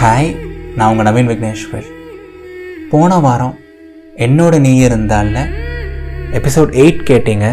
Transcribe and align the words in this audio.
Hi 0.00 0.28
நான் 0.76 0.90
உங்கள் 0.90 1.06
நவீன் 1.06 1.28
விக்னேஸ்வர். 1.30 1.86
போன 2.90 3.16
வாரம் 3.24 3.54
என்னோட 4.24 4.58
நீ 4.66 4.72
இருந்தால 4.88 5.40
எபிசோட் 6.38 6.70
எயிட் 6.82 7.00
கேட்டீங்க. 7.08 7.46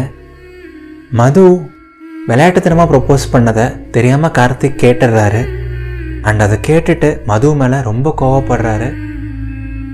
மது 1.20 1.42
விளையாட்டுத்தனமாக 2.28 2.88
ப்ரொப்போஸ் 2.92 3.24
பண்ணதை 3.32 3.64
தெரியாமல் 3.96 4.34
கார்த்திக் 4.38 4.78
கேட்டுடுறாரு. 4.82 5.42
அண்ட் 6.28 6.44
அதை 6.46 6.58
கேட்டுட்டு 6.68 7.10
மது 7.30 7.50
மேலே 7.62 7.80
ரொம்ப 7.88 8.14
கோவப்படுறாரு. 8.22 8.88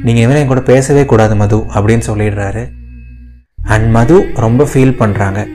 நீங்கள் 0.05 0.23
இனிமேல் 0.23 0.43
என் 0.43 0.53
கூட 0.53 0.64
பேசவே 0.73 1.07
கூடாது 1.14 1.37
மது 1.45 1.61
அப்படின்னு 1.75 2.09
சொல்லிடுறாரு. 2.11 2.66
அண்ட் 3.77 3.91
மது 3.98 4.19
ரொம்ப 4.46 4.69
ஃபீல் 4.73 4.98
பண்ணுறாங்க 5.03 5.48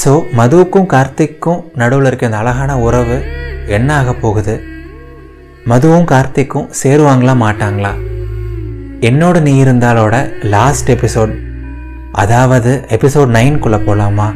ஸோ 0.00 0.14
மதுவுக்கும் 0.40 0.90
கார்த்திக்கும் 0.96 1.62
நடுவில் 1.82 2.10
இருக்க 2.12 2.32
இந்த 2.32 2.42
அழகான 2.44 2.80
உறவு 2.88 3.20
என்ன 3.78 3.88
ஆக 4.00 4.12
போகுது? 4.26 4.69
மதுவும் 5.66 6.06
கார்த்திக்கும் 6.10 6.70
சேருவாங்களா 6.82 7.34
மாட்டாங்களா? 7.42 7.92
என்னோட 9.00 9.42
நீ 9.42 9.62
இருந்தாலோட 9.62 10.44
லாஸ்ட் 10.44 10.90
எபிசோட் 10.90 11.38
அதாவது 12.12 12.84
எபிசோட் 12.88 13.32
நைன்குள்ளே 13.36 13.78
போகலாமா 13.78 14.34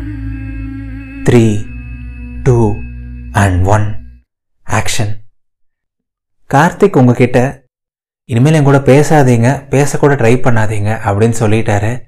three 1.25 1.65
two 2.43 2.75
and 3.33 3.67
one 3.67 3.97
action 4.71 5.13
Karthik 6.55 6.97
உங்ககிட்ட 6.97 7.67
இனிமேல் 8.25 8.55
என் 8.55 8.63
கூட 8.63 8.79
பேசாதீங்க 8.79 9.49
பேசக்கூட 9.71 10.13
ட்ரை 10.17 10.35
பண்ணாதீங்க 10.37 10.91
அப்படின்னு 11.07 11.35
சொல்லிட்டாரு. 11.41 12.03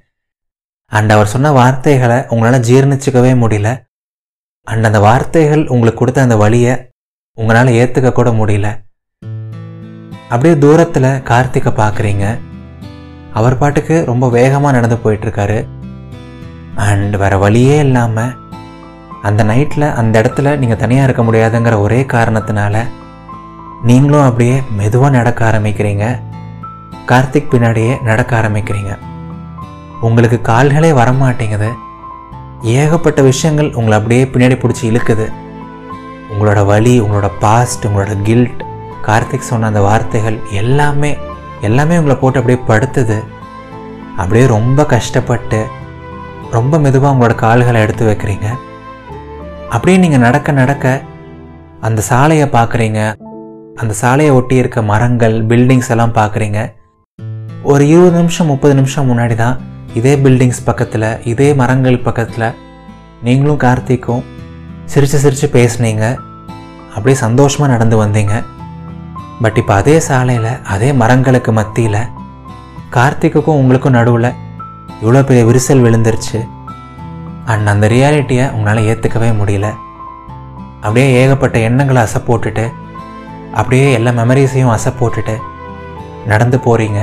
அண்ட் 0.85 1.11
அவர் 1.11 1.27
சொன்ன 1.27 1.51
வார்த்தைகளை 1.51 2.25
உங்களால் 2.27 2.61
ஜீர்ணிச்சிக்கவே 2.61 3.33
முடியல. 3.43 3.83
அண்ட் 4.63 4.85
அந்த 4.85 4.99
வார்த்தைகள் 4.99 5.67
உங்களுக்கு 5.67 5.99
கொடுத்த 5.99 6.21
அந்த 6.21 6.35
வழியை 6.35 6.91
உங்களால் 7.33 7.67
ஏற்றுக்க 7.67 8.11
கூட 8.11 8.29
முடியல. 8.29 8.85
அப்படியே 10.29 10.57
தூரத்தில் 10.57 11.23
கார்த்திகை 11.23 11.71
பார்க்குறீங்க 11.73 12.25
அவர் 13.33 13.57
பாட்டுக்கு 13.57 14.03
ரொம்ப 14.05 14.29
வேகமாக 14.29 14.75
நடந்து 14.75 14.97
போயிட்டுருக்காரு. 15.03 15.67
அண்ட் 16.75 17.15
வேறு 17.15 17.39
வழியே 17.39 17.77
இல்லாமல் 17.77 18.35
அந்த 19.21 19.43
நைட்டில் 19.43 19.93
அந்த 19.93 20.21
இடத்துல 20.21 20.57
நீங்கள் 20.57 20.77
தனியாக 20.77 21.07
இருக்க 21.07 21.23
முடியாதுங்கிற 21.23 21.79
ஒரே 21.79 22.01
காரணத்தினால 22.01 22.83
நீங்களும் 23.83 24.25
அப்படியே 24.25 24.61
மெதுவாக 24.69 25.15
நடக்க 25.15 25.41
ஆரம்பிக்கிறீங்க. 25.51 26.05
கார்த்திக் 27.07 27.51
பின்னாடியே 27.51 28.01
நடக்க 28.01 28.41
ஆரம்பிக்கிறீங்க. 28.41 28.97
உங்களுக்கு 30.01 30.39
கால்களே 30.51 30.91
வரமாட்டேங்குது. 31.01 31.69
ஏகப்பட்ட 32.61 33.21
விஷயங்கள் 33.21 33.73
உங்களை 33.73 33.97
அப்படியே 33.97 34.23
பின்னாடி 34.23 34.57
பிடிச்சி 34.59 34.85
இழுக்குது. 34.91 35.27
உங்களோட 36.31 36.65
வலி 36.65 37.01
உங்களோட 37.01 37.31
பாஸ்ட் 37.39 37.85
உங்களோட 37.87 38.21
கில்ட் 38.21 38.61
கார்த்திக் 39.05 39.49
சொன்ன 39.49 39.67
அந்த 39.67 39.81
வார்த்தைகள் 39.81 40.37
எல்லாமே 40.61 41.11
எல்லாமே 41.61 41.97
உங்களை 41.97 42.15
போட்டு 42.21 42.39
அப்படியே 42.39 42.59
படுத்துது. 42.69 43.17
அப்படியே 44.21 44.45
ரொம்ப 44.47 44.85
கஷ்டப்பட்டு 44.85 45.59
ரொம்ப 46.51 46.79
மெதுவாக 46.79 47.13
உங்களோட 47.13 47.35
கால்களை 47.35 47.81
எடுத்து 47.81 48.03
வைக்கிறீங்க. 48.09 48.47
அப்படியே 49.69 49.97
நீங்கள் 49.97 50.19
நடக்க 50.19 50.51
நடக்க 50.51 51.01
அந்த 51.87 52.01
சாலையை 52.01 52.47
பார்க்குறீங்க. 52.57 52.99
அந்த 53.81 53.93
சாலையை 53.93 54.33
ஒட்டி 54.35 54.55
இருக்க 54.55 54.81
மரங்கள் 54.81 55.35
பில்டிங்ஸ் 55.45 55.91
எல்லாம் 55.95 56.15
பார்க்குறீங்க. 56.19 56.59
ஒரு 57.63 57.87
இருபது 57.87 58.17
நிமிஷம் 58.17 58.49
முப்பது 58.51 58.75
நிமிஷம் 58.75 59.09
முன்னாடி 59.09 59.35
தான் 59.35 59.57
இதே 59.93 60.15
பில்டிங்ஸ் 60.15 60.65
பக்கத்தில் 60.65 61.09
இதே 61.31 61.53
மரங்கள் 61.53 62.05
பக்கத்தில் 62.07 62.55
நீங்களும் 63.23 63.59
கார்த்திக்கும் 63.65 64.23
சிரித்து 64.85 65.17
சிரித்து 65.23 65.47
பேசுனீங்க. 65.57 66.05
அப்படியே 66.95 67.17
சந்தோஷமாக 67.25 67.71
நடந்து 67.71 67.97
வந்தீங்க. 68.05 68.35
பட் 69.41 69.57
இப்போ 69.61 69.73
அதே 69.73 69.95
சாலையில் 69.99 70.51
அதே 70.73 70.89
மரங்களுக்கு 71.01 71.51
மத்தியில் 71.51 72.01
கார்த்திக்குக்கும் 72.95 73.59
உங்களுக்கும் 73.61 73.97
நடுவில் 73.97 74.29
இவ்வளோ 75.01 75.21
பெரிய 75.29 75.43
விரிசல் 75.49 75.83
விழுந்துருச்சு. 75.85 76.39
அண்ட் 77.51 77.67
அந்த 77.73 77.87
ரியாலிட்டியை 77.87 78.45
உங்களால் 78.51 78.87
ஏற்றுக்கவே 78.91 79.29
முடியல. 79.41 79.67
அப்படியே 80.81 81.07
ஏகப்பட்ட 81.21 81.57
எண்ணங்களை 81.67 82.01
அசை 82.03 82.19
போட்டுட்டு 82.27 82.65
அப்படியே 83.59 83.85
எல்லா 83.97 84.11
மெமரிஸையும் 84.11 84.73
அசை 84.75 84.91
போட்டுட்டு 84.99 85.35
நடந்து 86.31 86.57
போகிறீங்க 86.65 86.99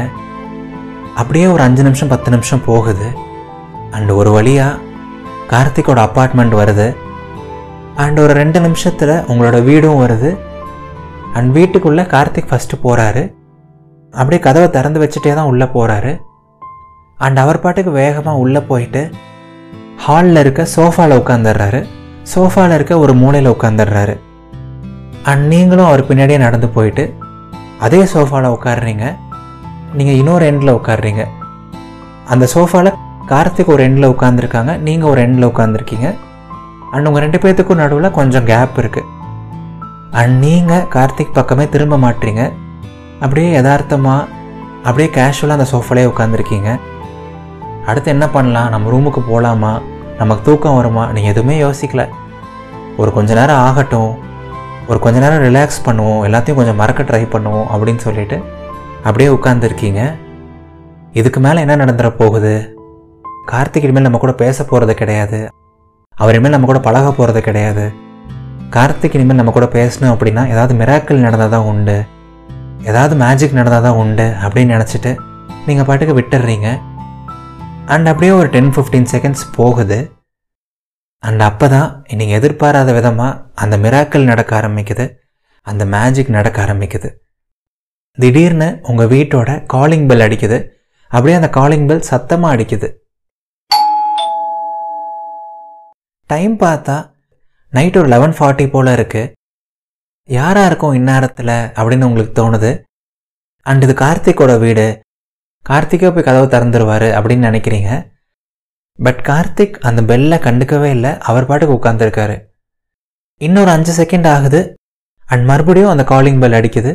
அப்படியே 1.20 1.46
ஒரு 1.46 1.62
அஞ்சு 1.62 1.82
நிமிஷம் 1.82 2.12
பத்து 2.14 2.30
நிமிஷம் 2.30 2.64
போகுது. 2.64 3.08
அண்ட் 3.90 4.10
ஒரு 4.10 4.30
வழியாக 4.30 4.80
கார்த்திக்கோட 5.52 6.00
அப்பார்ட்மெண்ட் 6.06 6.54
வருது. 6.60 6.88
அண்ட் 8.04 8.18
ஒரு 8.18 8.32
ரெண்டு 8.34 8.60
நிமிஷத்தில் 8.60 9.14
உங்களோட 9.30 9.56
வீடும் 9.64 10.02
வருது. 10.02 10.30
அண்ட் 11.34 11.50
வீட்டுக்குள்ளே 11.52 12.04
கார்த்திக் 12.06 12.50
ஃபஸ்ட்டு 12.50 12.82
போகிறாரு 12.82 13.22
அப்படியே 14.14 14.40
கதவை 14.40 14.68
திறந்து 14.70 15.02
வச்சுட்டே 15.02 15.32
தான் 15.34 15.50
உள்ளே 15.52 15.66
போகிறாரு 15.66 16.12
அண்ட் 17.18 17.38
அவர் 17.38 17.60
பாட்டுக்கு 17.60 17.92
வேகமாக 17.92 18.36
உள்ளே 18.36 18.60
போயிட்டு 18.60 19.02
ஹாலில் 19.96 20.40
இருக்க 20.40 20.62
சோஃபாவில் 20.74 21.18
உட்காந்துடுறாரு 21.18 21.80
சோஃபாவில் 22.32 22.74
இருக்க 22.74 22.94
ஒரு 22.98 23.12
மூலையில் 23.14 23.52
உட்காந்துடுறாரு 23.52 24.14
அண்ட் 25.22 25.44
நீங்களும் 25.46 25.88
அவர் 25.88 26.08
பின்னாடியே 26.08 26.38
நடந்து 26.38 26.68
போயிட்டு 26.68 27.04
அதே 27.80 28.00
சோஃபாவில் 28.14 28.54
உட்காடுறீங்க 28.54 29.04
நீங்கள் 29.92 30.18
இன்னொரு 30.18 30.44
எண்டில் 30.46 30.76
உட்காடுறீங்க 30.76 31.22
அந்த 32.28 32.44
சோஃபாவில் 32.54 32.96
கார்த்திக் 33.26 33.72
ஒரு 33.72 33.82
எண்டில் 33.84 34.12
உட்காந்துருக்காங்க 34.12 34.72
நீங்கள் 34.78 35.10
ஒரு 35.10 35.20
எண்டில் 35.20 35.50
உட்காந்துருக்கீங்க 35.52 36.08
அண்ட் 36.92 37.06
உங்கள் 37.06 37.22
ரெண்டு 37.22 37.38
பேர்த்துக்கும் 37.38 37.82
நடுவில் 37.82 38.10
கொஞ்சம் 38.10 38.44
கேப் 38.44 38.78
இருக்குது 38.78 39.08
அண்ட் 40.20 40.34
நீங்கள் 40.44 40.86
கார்த்திக் 40.94 41.36
பக்கமே 41.38 41.68
திரும்ப 41.68 41.96
மாட்டீங்க 41.96 42.42
அப்படியே 43.20 43.48
யதார்த்தமாக 43.52 44.28
அப்படியே 44.88 45.08
கேஷுவலாக 45.14 45.56
அந்த 45.56 45.66
சோஃபாலே 45.72 46.04
உட்காந்துருக்கீங்க 46.10 46.70
அடுத்து 47.86 48.10
என்ன 48.10 48.26
பண்ணலாம்? 48.28 48.68
நம்ம 48.68 48.90
ரூமுக்கு 48.90 49.20
போகலாமா 49.30 49.72
நமக்கு 50.18 50.42
தூக்கம் 50.42 50.76
வருமா? 50.76 51.04
நீங்கள் 51.12 51.32
எதுவுமே 51.32 51.56
யோசிக்கல. 51.62 52.02
ஒரு 52.96 53.12
கொஞ்ச 53.12 53.34
நேரம் 53.34 53.62
ஆகட்டும். 53.68 54.12
ஒரு 54.88 54.98
கொஞ்ச 54.98 55.18
நேரம் 55.24 55.42
ரிலாக்ஸ் 55.46 55.80
பண்ணுவோம். 55.84 56.20
எல்லாத்தையும் 56.28 56.58
கொஞ்சம் 56.60 56.80
மறக்க 56.82 57.02
ட்ரை 57.02 57.22
பண்ணுவோம் 57.34 57.66
அப்படின்னு 57.74 58.02
சொல்லிட்டு 58.06 58.38
அப்படியே 59.02 59.30
உட்காந்துருக்கீங்க 59.30 60.00
இதுக்கு 61.12 61.40
மேலே 61.40 61.60
என்ன 61.64 61.76
நடந்துட 61.76 62.08
போகுது? 62.10 62.54
கார்த்திக் 63.52 63.84
இனிமேல் 63.86 64.06
நம்ம 64.06 64.18
கூட 64.18 64.32
பேச 64.32 64.64
போகிறது 64.64 64.94
கிடையாது. 64.94 65.40
அவர் 66.16 66.32
இனிமேல் 66.32 66.54
நம்ம 66.56 66.66
கூட 66.66 66.80
பழக 66.80 67.12
போகிறது 67.12 67.40
கிடையாது. 67.40 67.84
கார்த்திக் 68.74 69.14
இனிமேல் 69.16 69.38
நம்ம 69.38 69.52
கூட 69.56 69.66
பேசணும் 69.76 70.12
அப்படின்னா 70.14 70.42
ஏதாவது 70.52 70.74
மிராக்கல் 70.80 71.24
நடந்தால் 71.24 71.54
தான் 71.54 71.68
உண்டு. 71.70 71.96
ஏதாவது 72.90 73.14
மேஜிக் 73.22 73.56
நடந்தால் 73.58 73.86
தான் 73.86 73.98
உண்டு 74.02 74.26
அப்படின்னு 74.44 74.74
நினச்சிட்டு 74.76 75.12
நீங்கள் 75.66 75.86
பாட்டுக்கு 75.88 76.16
விட்டுடுறீங்க 76.18 76.68
அண்ட் 77.94 78.08
அப்படியே 78.10 78.32
ஒரு 78.40 78.48
டென் 78.54 78.72
ஃபிஃப்டீன் 78.74 79.08
செகண்ட்ஸ் 79.12 79.44
போகுது. 79.58 79.98
அண்ட் 81.22 81.42
அப்போ 81.48 81.66
தான் 81.74 81.90
நீங்கள் 82.18 82.36
எதிர்பாராத 82.38 82.92
விதமாக 82.98 83.38
அந்த 83.62 83.76
மிராக்கல் 83.84 84.28
நடக்க 84.30 84.52
ஆரம்பிக்குது. 84.60 85.06
அந்த 85.62 85.84
மேஜிக் 85.94 86.34
நடக்க 86.38 86.58
ஆரம்பிக்குது. 86.64 87.08
திடீர்னு 88.18 88.68
உங்கள் 88.90 89.10
வீட்டோட 89.14 89.66
காலிங் 89.74 90.06
பெல் 90.10 90.24
அடிக்குது. 90.26 90.58
அப்படியே 91.10 91.36
அந்த 91.40 91.50
காலிங் 91.58 91.86
பெல் 91.88 92.06
சத்தமாக 92.10 92.54
அடிக்குது. 92.56 92.88
டைம் 96.30 96.54
பார்த்தா 96.58 96.96
நைட் 97.74 97.96
ஒரு 98.00 98.08
லெவன் 98.12 98.34
ஃபார்ட்டி 98.38 98.64
போல் 98.72 98.90
இருக்குது 98.96 99.30
யாராக 100.28 100.68
இருக்கும் 100.70 100.96
இந்நேரத்தில் 100.98 101.56
அப்படின்னு 101.78 102.06
உங்களுக்கு 102.08 102.34
தோணுது? 102.40 102.70
அண்ட் 103.66 103.82
இது 103.82 103.94
கார்த்திக்கோட 104.02 104.52
வீடு. 104.64 104.84
கார்த்திக்கே 105.66 106.10
போய் 106.14 106.26
கதவை 106.28 106.46
திறந்துருவார் 106.54 107.06
அப்படின்னு 107.18 107.46
நினைக்கிறீங்க. 107.48 107.90
பட் 108.98 109.20
கார்த்திக் 109.30 109.74
அந்த 109.88 110.02
பெல்லை 110.10 110.38
கண்டுக்கவே 110.46 110.90
இல்லை. 110.96 111.12
அவர் 111.18 111.48
பாட்டுக்கு 111.50 111.78
உட்காந்துருக்காரு 111.78 112.36
இன்னொரு 113.40 113.70
அஞ்சு 113.76 113.92
செகண்ட் 114.02 114.30
ஆகுது. 114.34 114.62
அண்ட் 115.26 115.44
மறுபடியும் 115.50 115.92
அந்த 115.96 116.04
காலிங் 116.12 116.40
பெல் 116.40 116.58
அடிக்குது. 116.60 116.94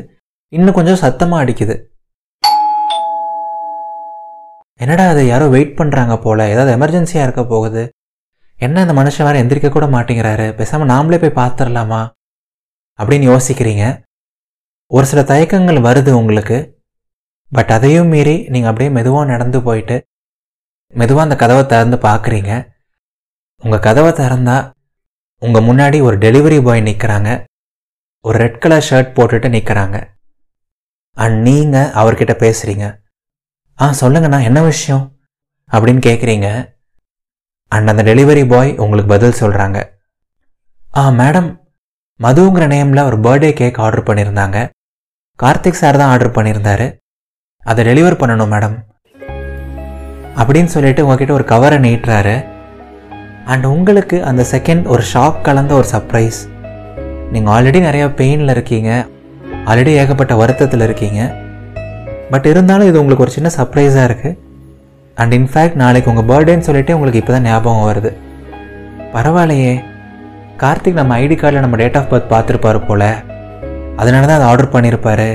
இன்னும் 0.53 0.78
கொஞ்சம் 0.79 1.03
சத்தமாக 1.06 1.44
அடிக்குது. 1.44 1.77
என்னடா 4.83 5.06
அது 5.13 5.21
யாரோ 5.33 5.48
வெயிட் 5.57 5.77
பண்ணுறாங்க 5.80 6.21
போல. 6.21 6.50
ஏதாவது 6.56 6.74
எமர்ஜென்சியாக 6.77 7.27
இருக்க 7.27 7.44
போகுது. 7.56 7.83
என்ன 8.59 8.81
இந்த 8.81 8.94
மனுஷன் 8.94 9.25
வேறு 9.27 9.41
எந்திரிக்க 9.44 9.69
கூட 9.69 9.85
மாட்டேங்கிறாரு? 9.85 10.53
பேசாமல் 10.53 10.88
நாமளே 10.88 11.19
போய் 11.19 11.39
பார்த்துடலாமா 11.41 12.01
அப்படின்னு 13.00 13.25
யோசிக்கிறீங்க. 13.31 13.83
ஒரு 14.88 15.06
சில 15.06 15.21
தயக்கங்கள் 15.21 15.85
வருது 15.88 16.11
உங்களுக்கு. 16.11 16.57
பட் 17.51 17.71
அதையும் 17.71 18.07
மீறி 18.07 18.35
நீங்கள் 18.50 18.69
அப்படியே 18.69 18.89
மெதுவாக 18.89 19.25
நடந்து 19.25 19.61
போயிட்டு 19.61 19.95
மெதுவாக 20.94 21.23
அந்த 21.23 21.35
கதவை 21.35 21.65
திறந்து 21.65 21.97
பார்க்குறீங்க 21.97 22.51
உங்கள் 23.63 23.79
கதவை 23.79 24.11
திறந்தால் 24.11 24.65
உங்கள் 25.41 25.63
முன்னாடி 25.63 26.01
ஒரு 26.01 26.17
டெலிவரி 26.17 26.63
பாய் 26.63 26.81
நிற்கிறாங்க 26.81 27.29
ஒரு 28.25 28.38
ரெட் 28.38 28.59
கலர் 28.59 28.88
ஷர்ட் 28.89 29.15
போட்டுட்டு 29.15 29.50
நிற்கிறாங்க 29.50 29.97
அண்ட் 31.17 31.38
நீங்கள் 31.41 31.91
அவர்கிட்ட 31.91 32.35
பேசுகிறீங்க 32.45 32.85
ஆ 33.79 33.94
சொல்லுங்கண்ணா 34.01 34.44
என்ன 34.44 34.62
விஷயம்? 34.62 35.05
அப்படின்னு 35.71 36.01
கேட்குறீங்க 36.07 36.47
அண்ட் 37.71 37.89
அந்த 37.89 38.04
டெலிவரி 38.04 38.44
பாய் 38.48 38.71
உங்களுக்கு 38.77 39.13
பதில் 39.13 39.39
சொல்கிறாங்க 39.42 39.80
ஆ 40.98 41.10
மேடம் 41.10 41.50
மதுங்கிற 42.19 42.63
நேமில் 42.68 43.06
ஒரு 43.06 43.18
பர்த்டே 43.18 43.54
கேக் 43.54 43.80
ஆர்டர் 43.80 44.07
பண்ணியிருந்தாங்க 44.07 44.60
கார்த்திக் 45.39 45.81
சார் 45.81 45.98
தான் 45.98 46.12
ஆர்டர் 46.13 46.36
பண்ணியிருந்தாரு 46.38 46.88
அதை 47.63 47.81
டெலிவர் 47.86 48.19
பண்ணணும் 48.21 48.54
மேடம் 48.54 48.77
அப்படின்னு 50.42 50.71
சொல்லிட்டு 50.74 51.04
உங்ககிட்ட 51.04 51.33
ஒரு 51.33 51.44
கவரை 51.44 51.77
நீட்டுறாரு. 51.77 52.36
அண்ட் 53.45 53.66
உங்களுக்கு 53.66 54.18
அந்த 54.24 54.45
செகண்ட் 54.51 54.83
ஒரு 54.88 55.04
ஷாக் 55.13 55.42
கலந்த 55.42 55.74
ஒரு 55.74 55.88
சர்ப்ரைஸ் 55.92 56.39
நீங்கள் 57.31 57.54
ஆல்ரெடி 57.56 57.80
நிறையா 57.88 58.07
பெயினில் 58.19 58.54
இருக்கீங்க. 58.56 58.89
ஆல்ரெடி 59.69 59.94
ஏகப்பட்ட 60.01 60.36
வருத்தத்தில் 60.36 60.81
இருக்கீங்க. 60.81 61.22
பட் 62.31 62.45
இருந்தாலும் 62.45 62.88
இது 62.88 63.00
உங்களுக்கு 63.00 63.25
ஒரு 63.25 63.36
சின்ன 63.38 63.50
சர்ப்ரைஸாக 63.57 64.07
இருக்குது 64.10 64.38
அண்ட் 65.19 65.33
இன்ஃபேக்ட் 65.38 65.80
நாளைக்கு 65.83 66.12
உங்கள் 66.12 66.27
பர்த்டேன்னு 66.30 66.68
சொல்லிட்டு 66.68 66.94
உங்களுக்கு 66.95 67.21
இப்போ 67.21 67.33
தான் 67.33 67.48
ஞாபகம் 67.51 67.88
வருது. 67.89 68.12
பரவாயில்லையே. 69.13 69.74
கார்த்திக் 70.63 71.00
நம்ம 71.00 71.19
ஐடி 71.19 71.36
கார்டில் 71.42 71.66
நம்ம 71.66 71.75
டேட் 71.81 71.98
ஆஃப் 71.98 72.10
பர்த் 72.13 72.31
பார்த்துருப்பாரு 72.33 72.80
போல். 72.88 73.10
அதனால 74.01 74.25
தான் 74.25 74.38
அதை 74.38 74.48
ஆர்டர் 74.51 74.74
பண்ணியிருப்பாரு 74.74 75.30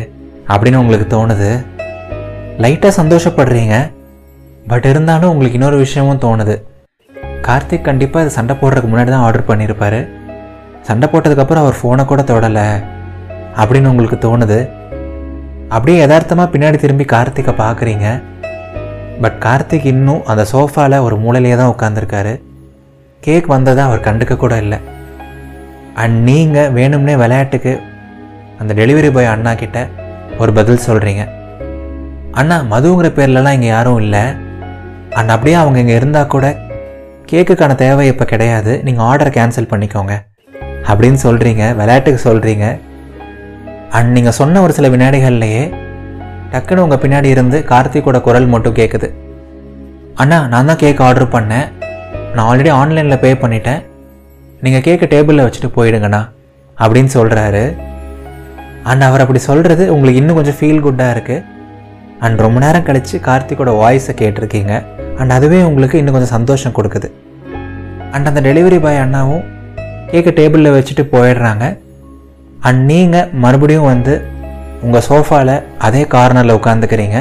அப்படின்னு 0.53 0.81
உங்களுக்கு 0.83 1.07
தோணுது. 1.15 1.51
லைட்டாக 2.63 2.93
சந்தோஷப்படுறீங்க. 3.01 3.77
பட் 4.71 4.85
இருந்தாலும் 4.85 5.31
உங்களுக்கு 5.31 5.59
இன்னொரு 5.59 5.79
விஷயமும் 5.85 6.23
தோணுது. 6.27 6.55
கார்த்திக் 7.49 7.89
கண்டிப்பாக 7.89 8.25
இது 8.27 8.37
சண்டை 8.37 8.57
போடுறதுக்கு 8.61 8.91
முன்னாடி 8.93 9.11
தான் 9.15 9.25
ஆர்டர் 9.29 9.49
பண்ணியிருப்பாரு 9.49 10.01
சண்டை 10.89 11.09
போட்டதுக்கப்புறம் 11.13 11.63
அவர் 11.65 11.81
ஃபோனை 11.81 12.05
கூட 12.05 12.23
தொடலை 12.23 12.67
அப்படின்னு 13.61 13.91
உங்களுக்கு 13.93 14.19
தோணுது. 14.27 14.61
அப்படியே 15.69 15.99
யதார்த்தமாக 15.99 16.53
பின்னாடி 16.55 16.79
திரும்பி 16.85 17.05
கார்த்திகை 17.13 17.55
பார்க்குறீங்க. 17.65 18.07
பட் 19.23 19.37
கார்த்திக் 19.45 19.87
இன்னும் 19.93 20.23
அந்த 20.31 20.43
சோஃபாவில் 20.53 21.05
ஒரு 21.07 21.17
மூலையிலே 21.25 21.57
தான் 21.61 21.73
உட்காந்துருக்காரு 21.75 22.33
கேக் 23.27 23.47
வந்ததை 23.53 23.83
அவர் 23.89 24.07
கண்டுக்க 24.07 24.35
கூட 24.37 24.55
இல்லை. 24.65 24.79
அண்ட் 26.03 26.17
நீங்கள் 26.29 26.73
வேணும்னே 26.79 27.15
விளையாட்டுக்கு 27.23 27.73
அந்த 28.61 28.73
டெலிவரி 28.81 29.11
பாய் 29.17 29.33
அண்ணா 29.35 29.53
கிட்ட 29.63 29.79
ஒரு 30.41 30.53
பதில் 30.59 30.85
சொல்கிறீங்க 30.89 31.23
அண்ணா 32.41 32.57
மதுங்கிற 32.73 33.09
பேர்லலாம் 33.19 33.57
இங்கே 33.59 33.71
யாரும் 33.75 34.01
இல்லை. 34.05 34.23
அண்ட் 35.19 35.33
அப்படியே 35.35 35.57
அவங்க 35.63 35.79
இங்கே 35.85 35.97
இருந்தால் 36.01 36.33
கூட 36.35 36.47
கேக்குக்கான 37.31 37.75
தேவை 37.83 38.07
இப்போ 38.13 38.25
கிடையாது. 38.33 38.73
நீங்கள் 38.87 39.07
ஆர்டர் 39.11 39.35
கேன்சல் 39.37 39.71
பண்ணிக்கோங்க. 39.73 40.15
அப்படின்னு 40.91 41.19
சொல்கிறீங்க 41.27 41.65
விளையாட்டுக்கு 41.81 42.21
சொல்கிறீங்க 42.29 42.67
அண்ட் 43.99 44.11
நீங்கள் 44.17 44.37
சொன்ன 44.41 44.61
ஒரு 44.67 44.73
சில 44.79 44.89
வினாடிகள்லையே 44.95 45.63
டக்குன்னு 46.55 46.85
உங்கள் 46.87 47.03
பின்னாடி 47.05 47.29
இருந்து 47.35 47.59
கார்த்திகோட 47.71 48.19
குரல் 48.27 48.53
மட்டும் 48.55 48.77
கேட்குது 48.81 49.09
அண்ணா 50.23 50.39
நான் 50.53 50.69
தான் 50.71 50.81
கேக் 50.83 51.01
ஆர்டர் 51.07 51.33
பண்ணேன். 51.37 51.67
நான் 52.35 52.47
ஆல்ரெடி 52.51 52.71
ஆன்லைனில் 52.81 53.21
பே 53.25 53.31
பண்ணிட்டேன். 53.43 53.81
நீங்கள் 54.65 54.85
கேக்கை 54.87 55.07
டேபிளில் 55.15 55.45
வச்சுட்டு 55.47 55.71
போயிடுங்கண்ணா 55.77 56.21
அப்படின்னு 56.77 57.11
சொல்கிறாரு 57.17 57.65
அண்ட் 58.91 59.05
அவர் 59.09 59.23
அப்படி 59.25 59.41
சொல்கிறது 59.49 59.85
உங்களுக்கு 59.95 60.21
இன்னும் 60.21 60.39
கொஞ்சம் 60.39 60.57
ஃபீல் 60.59 60.85
குட்டாக 60.87 61.15
இருக்குது 61.17 61.45
அண்ட் 62.25 62.43
ரொம்ப 62.45 62.59
நேரம் 62.65 62.87
கழித்து 62.89 63.19
கார்த்திகோட 63.29 63.71
வாய்ஸை 63.81 64.15
கேட்டிருக்கீங்க. 64.21 64.73
அண்ட் 65.21 65.35
அதுவே 65.37 65.59
உங்களுக்கு 65.69 65.99
இன்னும் 66.01 66.17
கொஞ்சம் 66.17 66.35
சந்தோஷம் 66.37 66.77
கொடுக்குது. 66.79 67.09
அண்ட் 68.15 68.29
அந்த 68.31 68.41
டெலிவரி 68.49 68.79
பாய் 68.85 69.03
அண்ணாவும் 69.05 69.45
கேக்கை 70.13 70.33
டேபிளில் 70.41 70.75
வச்சுட்டு 70.77 71.05
போயிடுறாங்க. 71.15 71.65
அண்ட் 72.69 72.83
நீங்கள் 72.93 73.29
மறுபடியும் 73.45 73.91
வந்து 73.93 74.15
உங்கள் 74.85 75.07
சோஃபாவில் 75.09 75.57
அதே 75.87 76.03
கார்னரில் 76.15 76.57
உட்காந்துக்கிறீங்க 76.59 77.19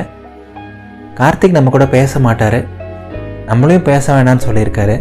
கார்த்திக் 1.20 1.56
நம்ம 1.58 1.72
கூட 1.74 1.86
பேச 1.88 2.20
மாட்டார். 2.20 2.60
நம்மளையும் 3.50 3.88
பேச 3.90 4.06
வேணாம்னு 4.16 4.46
சொல்லியிருக்காரு. 4.48 4.96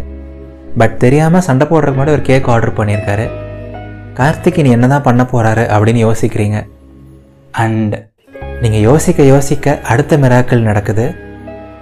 பட் 0.77 0.95
தெரியாமல் 1.03 1.45
சண்டை 1.47 1.65
போடுறதுக்கு 1.67 1.97
முன்னாடி 1.97 2.15
ஒரு 2.17 2.21
கேக் 2.21 2.49
ஆர்டர் 2.53 2.77
பண்ணியிருக்காரு. 2.79 3.25
கார்த்திக் 4.19 4.59
இனி 4.61 4.69
என்ன 4.69 4.87
தான் 4.87 5.05
பண்ண 5.07 5.23
போகிறாரு 5.31 5.63
அப்படின்னு 5.75 6.01
யோசிக்கிறீங்க. 6.07 6.59
அண்ட் 7.63 7.95
நீங்கள் 8.61 8.85
யோசிக்க 8.89 9.23
யோசிக்க 9.23 9.75
அடுத்த 9.93 10.17
மிராக்கள் 10.17 10.67
நடக்குது. 10.69 11.05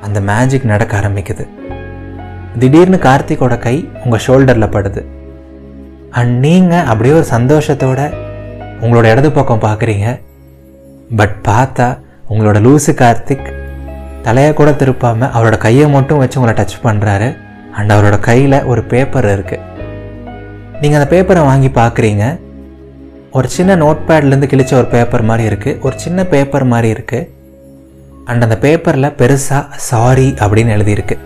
அந்த 0.06 0.20
மேஜிக் 0.30 0.72
நடக்க 0.74 1.00
ஆரம்பிக்குது. 1.00 1.44
திடீர்னு 2.60 3.00
கார்த்திக்கோட 3.08 3.58
கை 3.68 3.76
உங்கள் 4.04 4.24
ஷோல்டரில் 4.28 4.74
படுது. 4.76 5.04
அண்ட் 6.20 6.34
நீங்கள் 6.48 6.88
அப்படியே 6.94 7.16
ஒரு 7.20 7.28
சந்தோஷத்தோட 7.36 8.02
உங்களோட 8.84 9.08
இடது 9.14 9.32
பக்கம் 9.32 9.66
பார்க்குறீங்க 9.68 10.08
பட் 11.20 11.36
பார்த்தா 11.48 11.98
உங்களோட 12.30 12.58
லூசு 12.66 12.92
கார்த்திக் 13.02 13.48
தலையை 14.22 14.54
கூட 14.54 14.72
திருப்பாமல் 14.72 15.32
அவரோட 15.38 15.58
கையை 15.58 15.88
மட்டும் 15.90 16.18
வச்சு 16.18 16.40
உங்களை 16.40 16.54
டச் 16.60 16.76
பண்ணுறாரு 16.84 17.38
அண்ட் 17.72 17.92
அவரோட 17.92 18.20
கையில் 18.20 18.64
ஒரு 18.64 18.84
பேப்பர் 18.84 19.26
இருக்குது 19.26 19.68
நீங்கள் 20.82 21.00
அந்த 21.02 21.16
பேப்பரை 21.16 21.42
வாங்கி 21.46 21.68
பார்க்குறீங்க. 21.68 22.40
ஒரு 23.32 23.48
சின்ன 23.48 23.76
நோட் 23.76 24.06
பேட்லேருந்து 24.08 24.52
கிழிச்ச 24.54 24.74
ஒரு 24.74 24.86
பேப்பர் 24.86 25.22
மாதிரி 25.22 25.56
இருக்குது 25.56 25.80
ஒரு 25.80 26.00
சின்ன 26.00 26.26
பேப்பர் 26.26 26.64
மாதிரி 26.64 26.94
இருக்குது 26.94 27.28
அண்ட் 28.26 28.44
அந்த 28.44 28.58
பேப்பரில் 28.58 29.16
பெருசாக 29.18 29.66
சாரி 29.76 30.34
அப்படின்னு 30.40 30.76
எழுதியிருக்கு. 30.78 31.18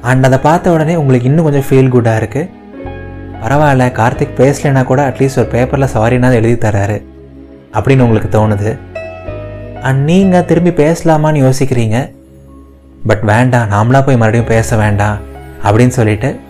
அண்ட் 0.00 0.24
அதை 0.24 0.38
பார்த்த 0.38 0.72
உடனே 0.72 0.96
உங்களுக்கு 0.96 1.28
இன்னும் 1.28 1.44
கொஞ்சம் 1.44 1.66
ஃபீல் 1.70 1.88
குட்டாக 1.88 2.20
இருக்குது 2.22 2.50
பரவாயில்ல 3.42 3.84
கார்த்திக் 3.92 4.38
பேசலைன்னா 4.40 4.84
கூட 4.84 5.08
அட்லீஸ்ட் 5.08 5.38
ஒரு 5.38 5.48
பேப்பரில் 5.48 5.92
சாரின்னா 5.94 6.32
எழுதி 6.32 6.68
தராரு 6.68 6.98
அப்படின்னு 7.76 8.06
உங்களுக்கு 8.06 8.30
தோணுது. 8.38 8.72
அண்ட் 9.82 10.02
நீங்கள் 10.10 10.44
திரும்பி 10.44 10.72
பேசலாமான்னு 10.82 11.40
யோசிக்கிறீங்க. 11.46 11.98
பட் 13.06 13.22
வேண்டாம் 13.30 13.70
நாமளாக 13.70 14.02
போய் 14.06 14.20
மறுபடியும் 14.22 14.50
பேச 14.54 14.76
வேண்டாம் 14.76 15.18
அப்படின்னு 15.64 15.94
சொல்லிட்டு 15.98 16.40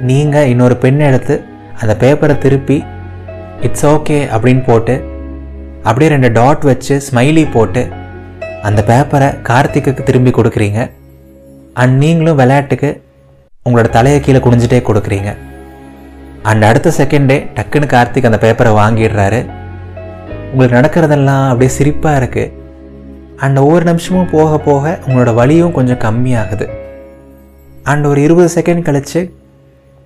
நீங்கள் 0.00 0.46
இன்னொரு 0.46 0.76
பெண் 0.76 1.00
எடுத்து 1.08 1.34
அந்த 1.80 1.96
பேப்பரை 2.00 2.38
திருப்பி 2.38 2.84
இட்ஸ் 3.60 3.86
ஓகே 3.86 4.18
அப்படின்னு 4.34 4.62
போட்டு 4.64 4.94
அப்படியே 5.82 6.10
ரெண்டு 6.10 6.32
டாட் 6.32 6.62
வச்சு 6.62 7.02
ஸ்மைலி 7.08 7.50
போட்டு 7.52 7.82
அந்த 8.62 8.84
பேப்பரை 8.86 9.28
கார்த்திக்கு 9.48 10.02
திரும்பி 10.02 10.30
கொடுக்குறீங்க. 10.30 10.90
அண்ட் 11.72 11.96
நீங்களும் 11.96 12.36
விளையாட்டுக்கு 12.36 13.02
உங்களோட 13.68 13.88
தலையை 13.88 14.20
கீழே 14.20 14.38
குனிஞ்சிட்டே 14.38 14.80
கொடுக்குறீங்க. 14.88 15.30
அண்ட் 16.42 16.64
அடுத்த 16.64 16.92
செகண்டே 16.98 17.36
டக்குன்னு 17.56 17.90
கார்த்திக் 17.94 18.28
அந்த 18.30 18.38
பேப்பரை 18.44 18.72
வாங்கிடுறாரு. 18.80 19.40
உங்களுக்கு 20.54 20.78
நடக்கிறதெல்லாம் 20.78 21.44
அப்படியே 21.48 21.70
சிரிப்பாக 21.78 22.18
இருக்குது 22.22 22.52
அண்ட் 23.36 23.58
ஒவ்வொரு 23.58 23.84
நிமிஷமும் 23.84 24.28
போக 24.32 24.58
போக 24.58 24.98
உங்களோட 25.06 25.34
வலியும் 25.34 25.72
கொஞ்சம் 25.72 26.02
கம்மியாகுது. 26.04 26.66
அண்ட் 27.82 28.04
ஒரு 28.10 28.20
இருபது 28.22 28.48
செகண்ட் 28.60 28.82
கழித்து 28.82 29.20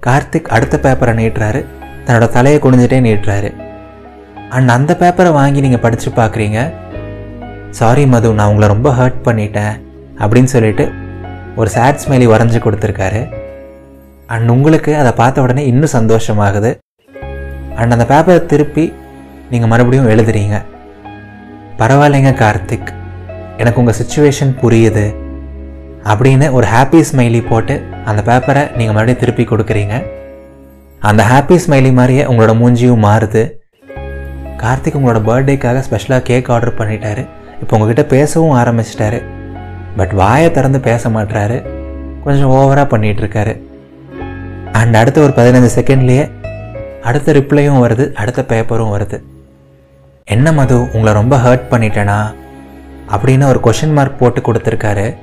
கார்த்திக் 0.06 0.52
அடுத்த 0.56 0.76
பேப்பரை 0.82 1.12
நீட்டுறாரு. 1.20 1.60
தன்னோட 2.06 2.28
தலையை 2.28 2.60
குனிஞ்சிட்டே 2.60 2.98
நீட்டுறாரு. 3.06 3.50
அண்ட் 4.48 4.68
அந்த 4.68 4.96
பேப்பரை 5.00 5.32
வாங்கி 5.32 5.60
நீங்கள் 5.60 5.82
படித்து 5.84 6.10
பார்க்குறீங்க. 6.10 6.60
சாரி 7.70 8.06
மது 8.06 8.32
நான் 8.32 8.48
உங்களை 8.48 8.68
ரொம்ப 8.68 8.90
ஹர்ட் 9.00 9.20
பண்ணிட்டேன். 9.24 9.74
அப்படின்னு 10.18 10.52
சொல்லிட்டு 10.54 10.90
ஒரு 11.56 11.70
சேட் 11.70 12.00
ஸ்மைலி 12.04 12.28
வரைஞ்சி 12.32 12.60
கொடுத்துருக்காரு. 12.62 13.22
அண்ட் 14.26 14.48
உங்களுக்கு 14.48 14.96
அதை 14.96 15.12
பார்த்த 15.12 15.44
உடனே 15.46 15.66
இன்னும் 15.66 15.94
சந்தோஷமாகுது. 15.98 16.72
அண்ட் 17.76 17.92
அந்த 17.96 18.06
பேப்பரை 18.12 18.46
திருப்பி 18.46 18.86
நீங்கள் 19.50 19.68
மறுபடியும் 19.68 20.08
எழுதுறீங்க. 20.08 20.62
பரவாயில்லைங்க 21.78 22.32
கார்த்திக். 22.32 22.88
எனக்கு 23.58 23.80
உங்கள் 23.80 23.94
சுச்சுவேஷன் 24.02 24.54
புரியுது. 24.62 25.14
அப்படின்னு 26.04 26.50
ஒரு 26.50 26.66
ஹாப்பி 26.66 27.04
ஸ்மைலி 27.12 27.48
போட்டு 27.48 27.82
அந்த 28.04 28.22
பேப்பரை 28.22 28.76
நீங்கள் 28.76 28.94
மறுபடியும் 28.94 29.18
திருப்பி 29.18 29.44
கொடுக்குறீங்க. 29.44 30.02
அந்த 30.98 31.24
ஹாப்பி 31.24 31.58
ஸ்மைலி 31.66 31.92
மாதிரியே 31.92 32.24
உங்களோட 32.24 32.54
மூஞ்சியும் 32.54 33.04
மாறுது. 33.04 33.50
கார்த்திக் 34.56 34.96
உங்களோட 34.98 35.20
பர்த்டேக்காக 35.26 35.78
ஸ்பெஷலாக 35.78 36.22
கேக் 36.22 36.50
ஆர்டர் 36.50 36.74
பண்ணிட்டாரு. 36.74 37.26
இப்போ 37.60 37.76
உங்ககிட்ட 37.76 38.04
பேசவும் 38.04 38.58
ஆரம்பிச்சிட்டாரு. 38.58 39.22
பட் 39.96 40.10
வாயை 40.10 40.50
திறந்து 40.50 40.80
பேச 40.80 41.08
மாட்டுறாரு 41.08 41.62
கொஞ்சம் 42.24 42.50
ஓவராக 42.50 42.94
பண்ணிகிட்ருக்காரு 42.94 43.62
அண்ட் 44.72 44.96
அடுத்த 44.96 45.20
ஒரு 45.20 45.32
பதினஞ்சு 45.36 45.68
செகண்ட்லேயே 45.76 46.30
அடுத்த 47.02 47.32
ரிப்ளையும் 47.32 47.82
வருது 47.84 48.12
அடுத்த 48.12 48.44
பேப்பரும் 48.48 48.92
வருது. 48.96 49.22
என்ன 50.28 50.52
மது 50.52 50.82
உங்களை 50.92 51.12
ரொம்ப 51.12 51.36
ஹர்ட் 51.36 51.68
பண்ணிட்டேனா? 51.70 52.16
அப்படின்னு 53.12 53.44
ஒரு 53.44 53.60
கொஷின் 53.64 53.92
மார்க் 53.92 54.18
போட்டு 54.18 54.40
கொடுத்துருக்காரு. 54.40 55.16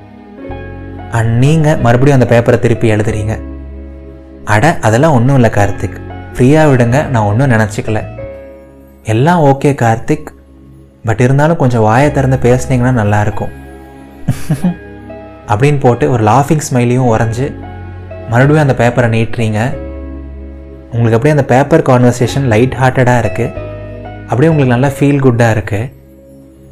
அண்ட் 1.10 1.30
நீங்கள் 1.36 1.76
மறுபடியும் 1.76 2.20
அந்த 2.20 2.28
பேப்பரை 2.32 2.58
திருப்பி 2.58 2.92
எழுதுறீங்க. 2.92 3.40
அட 4.44 4.78
அதெல்லாம் 4.82 5.12
ஒன்றும் 5.12 5.34
இல்லை 5.34 5.50
கார்த்திக். 5.50 6.00
ஃப்ரீயாக 6.34 6.70
விடுங்க 6.70 7.06
நான் 7.06 7.22
ஒன்றும் 7.22 7.50
நினச்சிக்கல. 7.50 8.02
எல்லாம் 9.02 9.42
ஓகே 9.44 9.72
கார்த்திக். 9.82 10.26
பட் 11.04 11.20
இருந்தாலும் 11.20 11.56
கொஞ்சம் 11.56 11.82
வாயை 11.82 12.12
திறந்து 12.12 12.36
பேசுனீங்கன்னா 12.36 12.94
நல்லாயிருக்கும் 13.02 13.52
அப்படின்னு 15.50 15.80
போட்டு 15.80 16.10
ஒரு 16.10 16.24
லாஃபிங் 16.24 16.64
ஸ்மைலியும் 16.70 17.10
உறைஞ்சி 17.12 17.54
மறுபடியும் 18.28 18.68
அந்த 18.68 18.76
பேப்பரை 18.82 19.08
நீட்டுறீங்க. 19.08 19.60
உங்களுக்கு 20.92 21.16
அப்படியே 21.18 21.36
அந்த 21.36 21.44
பேப்பர் 21.44 21.82
கான்வர்சேஷன் 21.82 22.46
லைட் 22.54 22.76
ஹார்ட்டடாக 22.80 23.22
இருக்குது 23.24 23.64
அப்படியே 24.28 24.50
உங்களுக்கு 24.52 24.74
நல்லா 24.74 24.88
ஃபீல் 24.96 25.22
குட்டாக 25.24 25.54
இருக்குது 25.56 25.92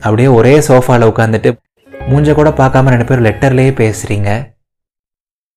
அப்படியே 0.05 0.29
ஒரே 0.29 0.59
சோஃபாவில் 0.69 1.11
உட்காந்துட்டு 1.11 1.51
மூஞ்ச 2.09 2.35
கூட 2.35 2.51
பார்க்காம 2.51 2.93
ரெண்டு 2.93 3.05
பேரும் 3.05 3.27
லெட்டர்லேயே 3.27 3.73
பேசுகிறீங்க 3.81 4.31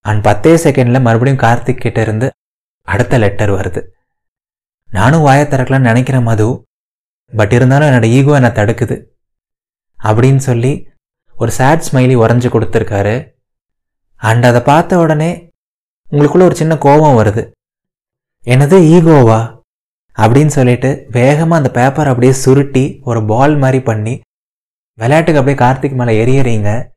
அண்ட் 0.01 0.23
பத்தே 0.23 0.55
செகண்டில் 0.55 1.05
மறுபடியும் 1.07 1.41
கார்த்திக் 1.45 1.83
கிட்ட 1.85 2.01
இருந்து 2.01 2.27
அடுத்த 2.81 3.17
லெட்டர் 3.17 3.51
வருது. 3.51 3.81
நானும் 4.89 5.21
வாயை 5.21 5.45
திறக்கலாம்னு 5.45 5.89
நினைக்கிறேன் 5.89 6.23
மது 6.23 6.47
பட் 7.33 7.51
இருந்தாலும் 7.51 7.87
என்னோடய 7.87 8.15
ஈகோ 8.19 8.35
என்னை 8.35 8.51
தடுக்குது. 8.51 8.97
அப்படின்னு 9.99 10.41
சொல்லி 10.49 10.71
ஒரு 11.35 11.51
சேட் 11.51 11.85
ஸ்மைலி 11.87 12.15
உறைஞ்சி 12.23 12.49
கொடுத்துருக்காரு. 12.51 13.15
அண்ட் 14.15 14.45
அதை 14.45 14.61
பார்த்த 14.61 14.97
உடனே 14.97 15.31
உங்களுக்குள்ள 16.11 16.49
ஒரு 16.49 16.55
சின்ன 16.55 16.77
கோபம் 16.77 17.19
வருது. 17.19 17.43
என்னது 18.45 18.77
ஈகோவா 18.95 19.39
அப்படின்னு 20.17 20.47
சொல்லிட்டு 20.47 21.07
வேகமாக 21.11 21.55
அந்த 21.55 21.71
பேப்பர் 21.71 22.07
அப்படியே 22.07 22.31
சுருட்டி 22.31 22.99
ஒரு 23.03 23.25
பால் 23.25 23.57
மாதிரி 23.57 23.81
பண்ணி 23.81 24.19
விளையாட்டுக்கு 24.93 25.39
அப்படியே 25.39 25.69
கார்த்திக் 25.69 25.97
மேலே 25.97 26.25
எரியறீங்க 26.25 26.87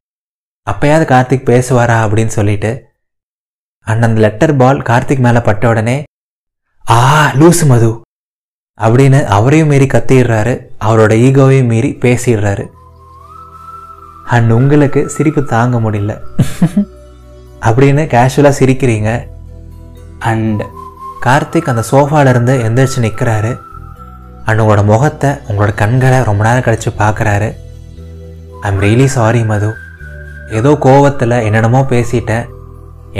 அப்பயாவது 0.70 1.04
கார்த்திக் 1.04 1.48
பேசுவாரா 1.50 2.04
அப்படின்னு 2.04 2.26
சொல்லிட்டு 2.26 2.84
அண்ட் 3.78 4.02
அந்த 4.02 4.20
லெட்டர் 4.20 4.56
பால் 4.56 4.82
கார்த்திக் 4.82 5.18
மேலே 5.18 5.40
பட்ட 5.40 5.68
உடனே 5.68 6.02
ஆ 6.90 7.30
லூசு 7.32 7.66
மது 7.66 8.00
அப்படின்னு 8.78 9.24
அவரையும் 9.24 9.68
மீறி 9.68 9.86
கத்திடுறாரு. 9.86 10.66
அவரோட 10.80 11.12
ஈகோவையும் 11.14 11.64
மீறி 11.64 11.96
பேசிடுறாரு. 12.00 12.68
அண்ட் 14.24 14.50
உங்களுக்கு 14.50 15.08
சிரிப்பு 15.08 15.44
தாங்க 15.44 15.80
முடியல. 15.80 16.20
அப்படின்னு 17.60 18.06
கேஷுவலாக 18.06 18.54
சிரிக்கிறீங்க. 18.58 19.26
அண்ட் 20.18 20.64
கார்த்திக் 21.24 21.70
அந்த 21.70 21.82
சோஃபாலேருந்து 21.90 22.54
எந்திரிச்சு 22.66 23.00
நிற்கிறாரு 23.04 23.50
அண்ட் 24.46 24.60
உங்களோட 24.62 24.82
முகத்தை 24.90 25.30
உங்களோட 25.48 25.72
கண்களை 25.80 26.18
ரொம்ப 26.28 26.44
நேரம் 26.46 26.66
கழித்து 26.66 26.90
பார்க்குறாரு. 27.02 27.48
I'm 28.66 28.80
really 28.84 29.08
sorry 29.16 29.42
Madhu. 29.50 29.70
ஏதோ 30.58 30.70
கோவத்தில் 30.86 31.36
என்னென்னமோ 31.46 31.80
பேசிட்டேன். 31.92 32.46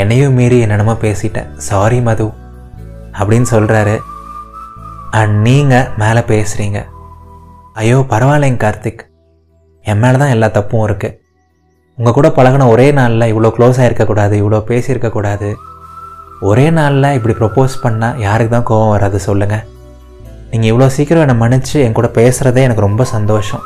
என்னையும் 0.00 0.36
மீறி 0.38 0.58
என்னென்னமோ 0.64 0.94
பேசிட்டேன். 1.04 1.50
சாரி 1.68 2.00
மது. 2.08 2.26
அப்படின்னு 3.20 3.48
சொல்கிறாரு 3.54 3.96
அண்ட் 5.18 5.36
நீங்கள் 5.46 5.88
மேலே 6.02 6.22
பேசுகிறீங்க 6.32 6.80
ஐயோ 7.80 7.98
பரவாயில்லைங்க 8.12 8.60
கார்த்திக். 8.64 9.02
என் 9.90 10.00
மேலே 10.02 10.16
தான் 10.22 10.34
எல்லா 10.34 10.48
தப்பும் 10.58 10.86
இருக்குது 10.88 11.16
உங்கள் 11.98 12.16
கூட 12.18 12.28
பழகின 12.36 12.68
ஒரே 12.74 12.86
நாளில் 12.98 13.30
இவ்வளோ 13.32 13.50
க்ளோஸ் 13.56 13.80
ஆகிருக்கக்கூடாது 13.82 14.34
இவ்வளோ 14.42 14.58
பேசியிருக்கக்கூடாது. 14.70 15.48
ஒரே 16.48 16.66
நாளில் 16.76 17.14
இப்படி 17.16 17.34
ப்ரப்போஸ் 17.40 17.74
பண்ணால் 17.82 18.20
யாருக்கு 18.26 18.52
தான் 18.54 18.68
கோவம் 18.70 18.92
வராது 18.94 19.18
சொல்லுங்கள் 19.26 19.64
நீங்கள் 20.50 20.70
இவ்வளோ 20.70 20.86
சீக்கிரம் 20.94 21.24
என்னை 21.24 21.34
மன்னிச்சு 21.42 21.76
என் 21.86 21.96
கூட 21.98 22.08
பேசுகிறதே 22.18 22.62
எனக்கு 22.66 22.86
ரொம்ப 22.86 23.02
சந்தோஷம். 23.14 23.64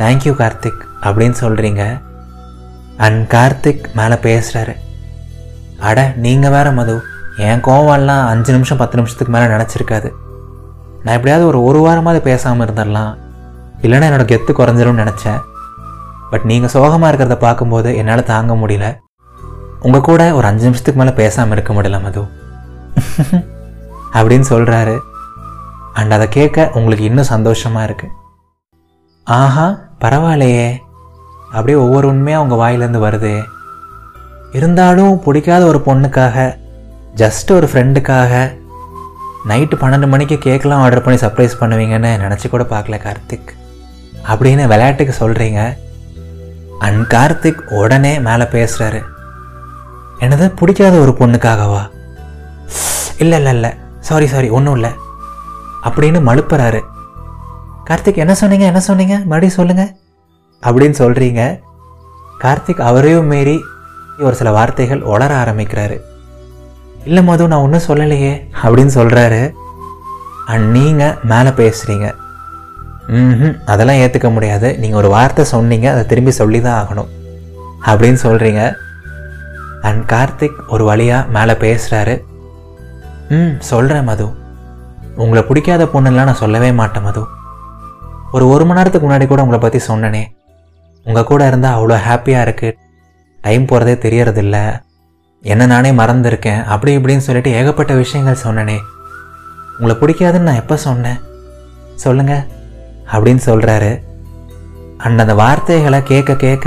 தேங்க்யூ 0.00 0.32
கார்த்திக் 0.40 0.80
அப்படின்னு 1.06 1.36
சொல்கிறீங்க 1.42 1.82
அண்ட் 3.06 3.20
கார்த்திக் 3.34 3.84
மேலே 3.98 4.16
பேசுகிறாரு 4.28 4.74
அட 5.90 5.98
நீங்கள் 6.24 6.54
வேற 6.56 6.70
மது 6.78 6.94
என் 7.48 7.62
கோவம்லாம் 7.68 8.24
அஞ்சு 8.32 8.50
நிமிஷம் 8.56 8.80
பத்து 8.80 8.98
நிமிஷத்துக்கு 8.98 9.32
மேலே 9.34 9.46
நினச்சிருக்காது. 9.54 10.08
நான் 11.04 11.16
எப்படியாவது 11.18 11.46
ஒரு 11.50 11.60
ஒரு 11.68 11.78
வாரமாவது 11.86 12.20
பேசாமல் 12.30 12.66
இருந்துடலாம். 12.66 13.12
இல்லைன்னா 13.84 14.08
என்னோடய 14.08 14.30
கெத்து 14.32 14.52
குறைஞ்சிரும்னு 14.58 15.02
நினச்சேன். 15.04 15.40
பட் 16.32 16.44
நீங்கள் 16.50 16.72
சோகமாக 16.74 17.10
இருக்கிறத 17.10 17.38
பார்க்கும்போது 17.46 17.90
என்னால் 18.00 18.30
தாங்க 18.34 18.54
முடியல. 18.62 18.88
உங்கள் 19.86 20.06
கூட 20.08 20.22
ஒரு 20.38 20.46
அஞ்சு 20.50 20.64
நிமிஷத்துக்கு 20.66 21.00
மேலே 21.00 21.14
பேசாமல் 21.20 21.54
இருக்க 21.56 21.72
முடியல 21.76 21.98
மது. 22.02 22.22
அப்படின்னு 24.18 24.46
சொல்கிறாரு 24.52 24.96
அண்ட் 25.98 26.14
அதை 26.16 26.26
கேட்க 26.36 26.70
உங்களுக்கு 26.78 27.04
இன்னும் 27.10 27.32
சந்தோஷமாக 27.32 27.86
இருக்குது 27.88 28.14
ஆஹா 29.26 29.66
பரவாயில்லையே. 30.00 30.68
அப்படியே 31.48 31.76
ஒவ்வொரு 31.84 32.06
உண்மையாக 32.12 32.44
உங்கள் 32.44 32.62
வாயிலேருந்து 32.62 33.00
வருது. 33.06 33.34
இருந்தாலும் 34.58 35.14
பிடிக்காத 35.24 35.62
ஒரு 35.64 35.80
பொண்ணுக்காக 35.86 36.36
ஜஸ்ட் 37.16 37.50
ஒரு 37.58 37.66
ஃப்ரெண்டுக்காக 37.72 38.32
நைட்டு 39.50 39.76
பன்னெண்டு 39.82 40.08
மணிக்கு 40.14 40.36
கேக்கெலாம் 40.44 40.82
ஆர்டர் 40.84 41.04
பண்ணி 41.04 41.20
சர்ப்ரைஸ் 41.20 41.60
பண்ணுவீங்கன்னு 41.60 42.10
நினச்சி 42.24 42.48
கூட 42.48 42.64
பார்க்கல 42.74 42.98
கார்த்திக். 43.06 43.50
அப்படின்னு 44.30 44.64
விளையாட்டுக்கு 44.72 45.14
சொல்கிறீங்க 45.22 45.60
அண்ட் 46.78 47.02
கார்த்திக் 47.14 47.62
உடனே 47.80 48.12
மேலே 48.28 48.46
பேசுகிறாரு 48.56 49.00
எனது 50.24 50.50
பிடிக்காத 50.50 50.96
ஒரு 50.98 51.12
பொண்ணுக்காகவா? 51.18 51.80
இல்லை 53.18 53.38
இல்லை 53.38 53.52
இல்லை. 53.52 53.70
சாரி 54.00 54.26
சாரி 54.26 54.48
ஒன்றும் 54.48 54.74
இல்லை. 54.74 54.90
அப்படின்னு 55.84 56.20
மழுப்புறாரு. 56.28 56.80
கார்த்திக் 57.90 58.20
என்ன 58.24 58.34
சொன்னீங்க? 58.34 58.64
என்ன 58.64 58.80
சொன்னீங்க? 58.80 59.14
மறுபடியும் 59.14 59.58
சொல்லுங்க. 59.58 59.84
அப்படின்னு 60.62 60.94
சொல்கிறீங்க 61.02 61.60
கார்த்திக் 62.40 62.80
அவரையும் 62.88 63.26
மீறி 63.26 63.56
ஒரு 64.18 64.34
சில 64.34 64.50
வார்த்தைகள் 64.50 65.00
உளர 65.00 65.32
ஆரம்பிக்கிறாரு. 65.42 65.96
இல்லை 67.04 67.22
மது 67.22 67.48
நான் 67.48 67.64
ஒன்றும் 67.66 67.86
சொல்லலையே 67.86 68.32
அப்படின்னு 68.62 68.94
சொல்கிறாரு 68.98 69.52
அண்ட் 70.46 70.70
நீங்கள் 70.70 71.18
மேலே 71.22 71.48
பேசுகிறீங்க 71.48 72.08
ம் 73.06 73.52
அதெல்லாம் 73.66 73.96
ஏற்றுக்க 73.96 74.32
முடியாது. 74.32 74.78
நீங்கள் 74.78 74.98
ஒரு 74.98 75.08
வார்த்தை 75.08 75.44
சொன்னீங்க 75.44 75.90
அதை 75.92 76.06
திரும்பி 76.06 76.30
சொல்லி 76.30 76.60
தான் 76.60 76.78
ஆகணும். 76.82 77.10
அப்படின்னு 77.86 78.18
சொல்கிறீங்க 78.22 78.62
அண்ட் 79.88 80.02
கார்த்திக் 80.12 80.58
ஒரு 80.68 80.84
வழியாக 80.84 81.30
மேலே 81.36 81.54
பேசுகிறாரு 81.64 82.14
ம் 83.36 83.52
சொல்கிறேன் 83.70 84.08
மது. 84.08 84.26
உங்களை 85.22 85.42
பிடிக்காத 85.48 85.84
பொண்ணுலாம் 85.92 86.28
நான் 86.28 86.42
சொல்லவே 86.42 86.70
மாட்டேன் 86.72 87.02
மது. 87.02 87.22
ஒரு 88.32 88.44
ஒரு 88.48 88.64
மணி 88.64 88.78
நேரத்துக்கு 88.78 89.06
முன்னாடி 89.08 89.26
கூட 89.26 89.42
உங்களை 89.44 89.60
பற்றி 89.62 89.80
சொன்னனே. 89.88 90.22
உங்கள் 91.06 91.28
கூட 91.30 91.46
இருந்தால் 91.46 91.76
அவ்வளோ 91.76 91.96
ஹாப்பியாக 92.08 92.44
இருக்குது 92.46 92.76
டைம் 93.40 93.64
போகிறதே 93.66 93.94
தெரியறதில்ல. 94.04 94.56
என்ன 95.42 95.66
நானே 95.66 95.90
மறந்துருக்கேன். 95.90 96.64
அப்படி 96.64 96.90
இப்படின்னு 96.98 97.26
சொல்லிட்டு 97.26 97.50
ஏகப்பட்ட 97.50 97.92
விஷயங்கள் 97.94 98.42
சொன்னனே. 98.44 98.78
உங்களை 99.78 99.94
பிடிக்காதுன்னு 100.00 100.48
நான் 100.48 100.62
எப்போ 100.62 100.76
சொன்னேன்? 100.76 101.20
சொல்லுங்கள் 101.94 102.44
அப்படின்னு 103.12 103.42
சொல்கிறாரு 103.46 103.92
அண்ட் 104.98 105.20
அந்த 105.20 105.34
வார்த்தைகளை 105.34 106.02
கேட்க 106.02 106.34
கேட்க 106.36 106.66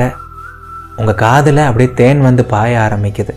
உங்கள் 0.98 1.16
காதில் 1.16 1.58
அப்படியே 1.58 1.94
தேன் 1.94 2.22
வந்து 2.22 2.46
பாய 2.46 2.80
ஆரம்பிக்குது. 2.80 3.34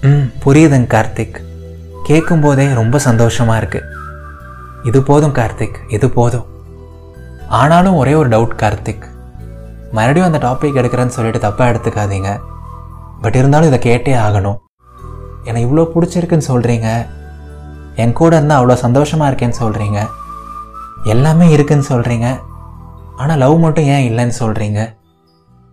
ம். 0.00 0.32
புரியுதுங்க 0.44 0.86
கார்த்திக். 0.86 1.42
கேட்கும்போதே 2.02 2.74
ரொம்ப 2.74 2.98
சந்தோஷமாக 2.98 3.58
இருக்கு. 3.58 3.82
இது 4.84 5.02
போதும் 5.02 5.34
கார்த்திக் 5.34 5.74
இது 5.88 6.10
போதும். 6.10 6.46
ஆனாலும் 7.48 7.94
ஒரே 7.94 8.14
ஒரு 8.14 8.28
டவுட் 8.28 8.62
கார்த்திக். 8.62 9.04
மறுபடியும் 9.92 10.32
அந்த 10.32 10.46
டாபிக் 10.46 10.78
எடுக்கிறேன்னு 10.78 11.06
சொல்லிட்டு 11.06 11.48
தப்பாக 11.48 11.70
எடுத்துக்காதீங்க. 11.72 12.40
பட் 13.20 13.34
இருந்தாலும் 13.34 13.72
இதை 13.72 13.94
கேட்டே 13.94 14.18
ஆகணும். 14.18 14.56
என்னை 15.44 15.66
இவ்வளோ 15.66 15.86
பிடிச்சிருக்குன்னு 15.94 16.42
சொல்கிறீங்க 16.48 17.06
என் 17.94 18.12
கூட 18.12 18.36
இருந்தால் 18.36 18.66
அவ்வளோ 18.66 18.74
சந்தோஷமாக 18.74 19.34
இருக்கேன்னு 19.34 19.54
சொல்கிறீங்க 19.60 20.06
எல்லாமே 21.04 21.48
இருக்குன்னு 21.48 21.84
சொல்கிறீங்க 21.88 22.40
ஆனால் 23.16 23.38
லவ் 23.38 23.58
மட்டும் 23.58 23.84
ஏன் 23.84 24.12
இல்லைன்னு 24.12 24.32
சொல்கிறீங்க 24.38 24.98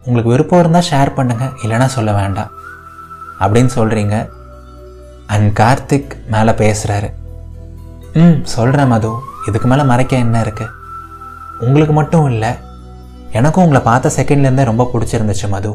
உங்களுக்கு 0.07 0.33
விருப்பம் 0.33 0.61
இருந்தால் 0.63 0.89
ஷேர் 0.91 1.17
பண்ணுங்கள் 1.17 1.55
இல்லைன்னா 1.63 1.87
சொல்ல 1.95 2.11
வேண்டாம். 2.19 2.51
அப்படின்னு 3.43 3.71
சொல்கிறீங்க 3.77 4.15
அண்ட் 5.33 5.47
கார்த்திக் 5.59 6.11
மேலே 6.33 6.51
பேசுகிறாரு 6.61 7.09
ம் 8.21 8.37
சொல்கிறேன் 8.53 8.91
மது. 8.91 9.09
இதுக்கு 9.47 9.67
மேலே 9.71 9.83
மறைக்க 9.89 10.23
என்ன 10.25 10.37
இருக்குது 10.45 10.73
உங்களுக்கு 11.65 11.93
மட்டும் 11.97 12.25
இல்லை 12.31 12.51
எனக்கும் 13.37 13.63
உங்களை 13.65 13.81
பார்த்த 13.87 14.11
செகண்ட்லேருந்தே 14.17 14.63
ரொம்ப 14.69 14.83
பிடிச்சிருந்துச்சு 14.93 15.47
மது. 15.55 15.71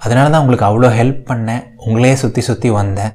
அதனால 0.00 0.30
தான் 0.30 0.42
உங்களுக்கு 0.44 0.68
அவ்வளோ 0.68 0.88
ஹெல்ப் 0.98 1.20
பண்ணேன். 1.30 1.62
உங்களையே 1.86 2.16
சுற்றி 2.22 2.42
சுற்றி 2.48 2.70
வந்தேன். 2.70 3.12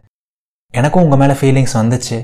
எனக்கும் 0.74 1.04
உங்கள் 1.06 1.22
மேலே 1.22 1.36
ஃபீலிங்ஸ் 1.40 1.76
வந்துச்சு. 1.80 2.18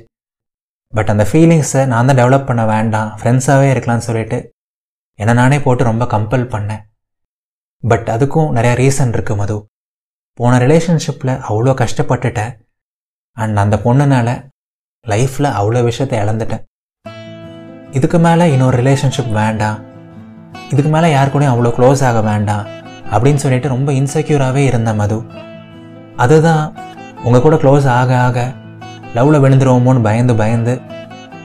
பட் 0.94 1.12
அந்த 1.14 1.24
ஃபீலிங்ஸை 1.32 1.82
நான் 1.92 2.10
தான் 2.10 2.20
டெவலப் 2.22 2.48
பண்ண 2.50 2.66
வேண்டாம். 2.74 3.10
ஃப்ரெண்ட்ஸாகவே 3.20 3.68
இருக்கலாம்னு 3.74 4.08
சொல்லிட்டு 4.10 4.40
என்னை 5.20 5.34
நானே 5.42 5.60
போட்டு 5.66 5.90
ரொம்ப 5.92 6.06
கம்பல் 6.14 6.52
பண்ணேன். 6.56 6.84
பட் 7.84 8.08
அதுக்கும் 8.14 8.54
நிறையா 8.58 8.76
ரீசன் 8.82 9.12
இருக்குது 9.16 9.40
மது. 9.40 9.56
போன 10.40 10.54
ரிலேஷன்ஷிப்பில் 10.64 11.32
அவ்வளோ 11.50 11.74
கஷ்டப்பட்டுட்டேன் 11.82 12.54
அண்ட் 13.38 13.58
அந்த 13.64 13.76
பொண்ணுனால 13.86 14.30
லைஃப்பில் 15.06 15.50
அவ்வளோ 15.60 15.82
விஷயத்தை 15.90 16.18
இழந்துட்டேன் 16.20 16.64
இதுக்கு 17.92 18.20
மேலே 18.20 18.46
இன்னொரு 18.54 18.78
ரிலேஷன்ஷிப் 18.82 19.32
வேண்டாம். 19.42 19.78
இதுக்கு 20.72 20.90
மேலே 20.96 21.10
யார் 21.12 21.32
கூடயும் 21.34 21.54
அவ்வளோ 21.54 21.72
க்ளோஸ் 21.78 22.04
ஆக 22.10 22.22
வேண்டாம். 22.22 22.66
அப்படின்னு 23.14 23.42
சொல்லிட்டு 23.44 23.74
ரொம்ப 23.76 23.92
இன்செக்யூராகவே 23.92 24.64
இருந்தேன் 24.72 25.00
மது. 25.02 25.20
அதுதான் 26.24 26.64
உங்கள் 27.24 27.46
கூட 27.46 27.56
க்ளோஸ் 27.56 27.88
ஆக 28.00 28.12
ஆக 28.28 28.40
லவ்வில் 29.16 29.44
விழுந்துருவோமோன்னு 29.44 30.02
பயந்து 30.02 30.36
பயந்து 30.36 30.74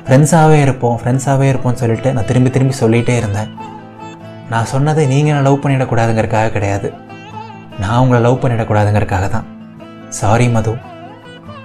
ஃப்ரெண்ட்ஸாகவே 0.06 0.58
இருப்போம் 0.60 0.96
ஃப்ரெண்ட்ஸாகவே 1.02 1.46
இருப்போம்னு 1.52 1.82
சொல்லிட்டு 1.82 2.12
நான் 2.12 2.28
திரும்பி 2.30 2.50
திரும்பி 2.50 2.76
சொல்லிகிட்டே 2.80 3.16
இருந்தேன். 3.16 3.50
நான் 4.52 4.71
சொன்னதை 4.73 5.06
நீங்கள் 5.12 5.44
லவ் 5.47 5.62
பண்ணிடக்கூடாதுங்கிறதுக்காக 5.62 6.50
கிடையாது. 6.50 6.88
நான் 7.80 7.99
உங்களை 7.99 8.21
லவ் 8.23 8.42
பண்ணிடக்கூடாதுங்கிறதுக்காக 8.42 9.28
தான் 9.28 9.47
சாரி 10.09 10.49
மது. 10.49 10.73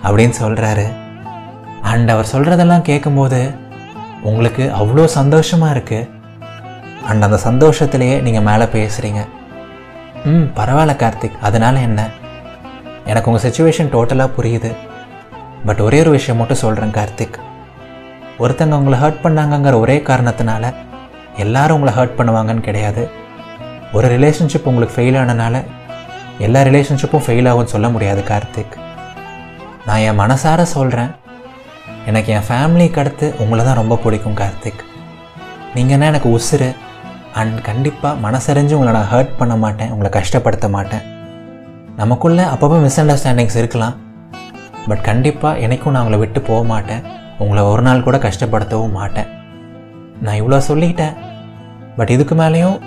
அப்படின்னு 0.04 0.36
சொல்கிறாரு 0.42 0.86
அண்ட் 1.92 2.10
அவர் 2.10 2.32
சொல்கிறதெல்லாம் 2.34 2.88
கேட்கும்போது 2.90 3.40
உங்களுக்கு 4.22 4.64
அவ்வளோ 4.80 5.06
சந்தோஷமாக 5.06 5.74
இருக்குது 5.76 6.10
அண்ட் 7.10 7.26
அந்த 7.28 7.40
சந்தோஷத்திலேயே 7.50 8.16
நீங்கள் 8.22 8.48
மேலே 8.50 8.66
பேசுகிறீங்க 8.78 9.22
ம் 10.30 10.48
பரவாயில்ல 10.56 10.94
கார்த்திக். 11.02 11.38
அதனால் 11.42 11.84
என்ன? 11.88 12.10
எனக்கு 13.06 13.32
உங்கள் 13.32 13.46
சுச்சுவேஷன் 13.46 13.92
டோட்டலாக 13.96 14.36
புரியுது. 14.38 14.72
பட் 15.66 15.80
ஒரே 15.80 16.00
ஒரு 16.00 16.12
விஷயம் 16.16 16.40
மட்டும் 16.40 16.64
சொல்கிறேன் 16.64 16.96
கார்த்திக். 16.98 17.38
ஒருத்தங்க 18.40 18.80
உங்களை 18.82 18.98
ஹர்ட் 19.00 19.24
பண்ணாங்கங்கிற 19.24 19.76
ஒரே 19.80 19.98
காரணத்தினால 20.10 20.74
எல்லாரும் 21.46 21.78
உங்களை 21.78 21.94
ஹர்ட் 22.00 22.18
பண்ணுவாங்கன்னு 22.20 22.68
கிடையாது. 22.68 23.10
ஒரு 23.94 24.08
ரிலேஷன்ஷிப் 24.16 24.70
உங்களுக்கு 24.70 24.96
ஃபெயில் 24.98 25.20
ஆனனால 25.22 25.64
எல்லா 26.46 26.62
ரிலேஷன்ஷிப்பும் 26.62 27.26
ஃபெயில் 27.28 27.50
ஆகும்னு 27.52 27.74
சொல்ல 27.76 27.90
முடியாது 27.90 28.24
கார்த்திக். 28.32 28.76
நான் 29.86 30.04
என் 30.08 30.20
மனசார 30.20 30.62
சொல்கிறேன் 30.62 31.12
எனக்கு 32.06 32.34
என் 32.34 32.48
ஃபேமிலிக்கு 32.50 33.00
அடுத்து 33.00 33.36
உங்களை 33.40 33.66
தான் 33.66 33.80
ரொம்ப 33.82 33.96
பிடிக்கும் 34.04 34.38
கார்த்திக். 34.42 34.82
நீங்கன்னா 35.76 36.10
எனக்கு 36.12 36.30
உசுறு? 36.38 36.70
அண்ட் 37.34 37.58
கண்டிப்பாக 37.62 38.30
மனசறிஞ்சு 38.30 38.78
உங்களை 38.78 38.94
நான் 38.98 39.12
ஹர்ட் 39.14 39.38
பண்ண 39.38 39.56
மாட்டேன் 39.56 39.92
உங்களை 39.92 40.12
கஷ்டப்படுத்த 40.18 40.70
மாட்டேன். 40.70 41.06
நமக்குள்ளே 41.96 42.44
அப்பப்போ 42.44 42.82
மிஸ் 42.82 43.00
அண்டர்ஸ்டாண்டிங்ஸ் 43.02 43.58
இருக்கலாம். 43.58 43.96
பட் 44.88 45.04
கண்டிப்பாக 45.04 45.58
எனக்கும் 45.58 45.94
நான் 45.94 46.04
உங்களை 46.04 46.20
விட்டு 46.20 46.42
போக 46.42 46.64
மாட்டேன். 46.64 47.04
உங்களை 47.38 47.64
ஒரு 47.64 47.82
நாள் 47.82 48.04
கூட 48.04 48.18
கஷ்டப்படுத்தவும் 48.18 48.98
மாட்டேன். 49.00 49.30
நான் 50.22 50.40
இவ்வளோ 50.42 50.60
சொல்லிட்டேன். 50.70 51.16
பட் 51.98 52.10
இதுக்கு 52.10 52.36
மேலேயும் 52.36 52.82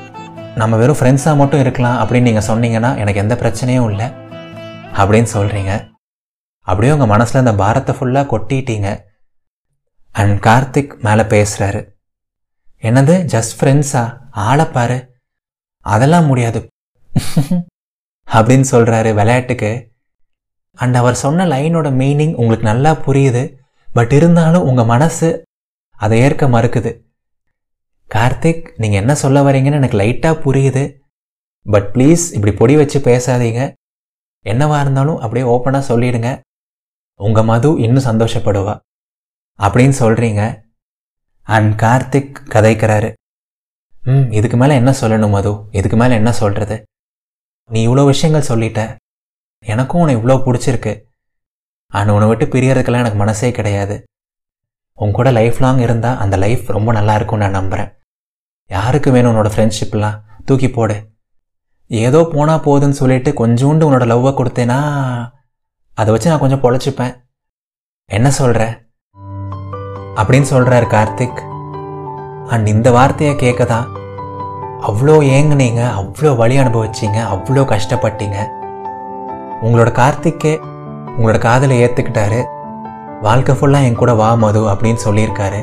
நம்ம 0.54 0.76
வெறும் 0.76 0.96
ஃப்ரெண்ட்ஸாக 0.96 1.36
மட்டும் 1.36 1.60
இருக்கலாம் 1.60 2.08
அப்படின்னு 2.08 2.20
நீங்கள் 2.20 2.46
சொன்னீங்கன்னா 2.46 2.96
எனக்கு 2.96 3.20
எந்த 3.20 3.34
பிரச்சனையும் 3.34 3.90
இல்லை 3.90 4.06
அப்படின்னு 4.94 5.26
சொல்கிறீங்க 5.32 5.88
அப்படியே 6.66 6.92
உங்கள் 6.92 7.08
மனசில் 7.08 7.38
அந்த 7.38 7.54
பாரத்தை 7.54 7.94
ஃபுல்லாக 7.94 8.26
கொட்டிட்டீங்க. 8.32 8.88
அண்ட் 10.12 10.44
கார்த்திக் 10.44 11.00
மேலே 11.00 11.22
பேசுகிறாரு 11.22 11.80
என்னது 12.82 13.14
ஜஸ்ட் 13.32 13.54
ஃப்ரெண்ட்ஸா 13.60 14.18
ஆளைப்பாரு 14.36 15.08
அதெல்லாம் 15.80 16.26
முடியாது. 16.26 16.66
அப்படின்னு 18.32 18.64
சொல்கிறாரு 18.70 19.14
விளையாட்டுக்கு. 19.14 19.92
அண்ட் 20.74 20.94
அவர் 20.94 21.14
சொன்ன 21.14 21.46
லைனோட 21.46 21.88
மீனிங் 22.02 22.34
உங்களுக்கு 22.34 22.66
நல்லா 22.66 22.92
புரியுது. 22.92 23.54
பட் 23.92 24.12
இருந்தாலும் 24.12 24.62
உங்கள் 24.62 24.84
மனசு 24.84 25.42
அதை 25.90 26.20
ஏற்க 26.20 26.46
மறுக்குது. 26.46 27.09
கார்த்திக் 28.20 28.72
நீங்கள் 28.76 29.00
என்ன 29.00 29.14
சொல்ல 29.14 29.42
வரீங்கன்னு 29.42 29.78
எனக்கு 29.80 29.98
லைட்டாக 29.98 30.36
புரியுது. 30.46 30.98
பட் 31.62 31.88
ப்ளீஸ் 31.94 32.32
இப்படி 32.32 32.52
பொடி 32.52 32.76
வச்சு 32.76 32.98
பேசாதீங்க. 32.98 33.74
என்னவா 34.44 34.80
இருந்தாலும் 34.80 35.18
அப்படியே 35.18 35.46
ஓப்பனாக 35.50 35.82
சொல்லிடுங்க. 35.88 36.40
உங்கள் 37.14 37.44
மது 37.44 37.78
இன்னும் 37.78 38.04
சந்தோஷப்படுவா. 38.04 38.78
அப்படின்னு 39.58 39.94
சொல்கிறீங்க 39.98 40.62
அண்ட் 41.42 41.80
கார்த்திக் 41.80 42.40
கதைக்கிறாரு. 42.48 43.12
ம் 44.02 44.30
இதுக்கு 44.30 44.56
மேலே 44.56 44.74
என்ன 44.74 44.94
சொல்லணும் 45.00 45.30
மது? 45.30 45.64
இதுக்கு 45.70 45.96
மேலே 45.96 46.14
என்ன 46.14 46.32
சொல்கிறது 46.32 46.84
நீ 47.70 47.88
இவ்வளோ 47.88 48.04
விஷயங்கள் 48.04 48.48
சொல்லிட்ட. 48.48 48.96
எனக்கும் 49.64 50.00
உன்னை 50.00 50.16
இவ்வளோ 50.16 50.36
பிடிச்சிருக்கு. 50.46 51.02
அண்ட் 51.86 52.08
உன்னை 52.08 52.28
விட்டு 52.28 52.46
பிரியறதுக்கெல்லாம் 52.46 53.02
எனக்கு 53.02 53.16
மனசே 53.16 53.50
கிடையாது. 53.50 54.02
உன் 54.94 55.12
கூட 55.12 55.30
லைஃப் 55.30 55.60
லாங் 55.60 55.78
இருந்தால் 55.78 56.18
அந்த 56.18 56.36
லைஃப் 56.36 56.70
ரொம்ப 56.70 56.92
நல்லா 56.92 57.14
இருக்கும்னு 57.14 57.50
நான் 57.50 57.62
நம்புகிறேன் 57.62 57.98
யாருக்கு 58.70 59.08
வேணும் 59.14 59.30
உன்னோட 59.32 59.50
ஃப்ரெண்ட்ஷிப்லாம் 59.54 60.18
தூக்கி 60.48 60.68
போடு. 60.70 60.96
ஏதோ 61.90 62.18
போனால் 62.34 62.64
போகுதுன்னு 62.66 63.00
சொல்லிட்டு 63.00 63.30
கொஞ்சோண்டு 63.40 63.86
உன்னோட 63.88 64.04
லவ்வை 64.10 64.32
கொடுத்தேன்னா 64.40 64.78
அதை 66.00 66.10
வச்சு 66.14 66.30
நான் 66.30 66.42
கொஞ்சம் 66.42 66.62
பொழைச்சிப்பேன். 66.64 67.14
என்ன 68.16 68.28
சொல்கிற 68.40 68.62
அப்படின்னு 70.20 70.48
சொல்கிறாரு 70.52 70.86
கார்த்திக். 70.94 71.40
அண்ட் 72.52 72.70
இந்த 72.74 72.88
வார்த்தையை 72.98 73.32
கேட்க 73.42 73.64
தான் 73.72 73.88
அவ்வளோ 74.88 75.16
ஏங்குனீங்க 75.36 75.82
அவ்வளோ 76.00 76.30
வழி 76.42 76.54
அனுபவிச்சீங்க 76.62 77.18
அவ்வளோ 77.34 77.64
கஷ்டப்பட்டீங்க. 77.72 78.38
உங்களோட 79.64 79.90
கார்த்திக்கே 80.00 80.54
உங்களோட 81.16 81.38
காதலை 81.48 81.76
ஏற்றுக்கிட்டாரு 81.84 82.40
வாழ்க்கை 83.26 83.54
ஃபுல்லாக 83.58 83.86
என் 83.88 84.00
கூட 84.02 84.12
வா 84.20 84.30
மது 84.44 84.62
அப்படின்னு 84.72 85.00
சொல்லியிருக்காரு. 85.06 85.60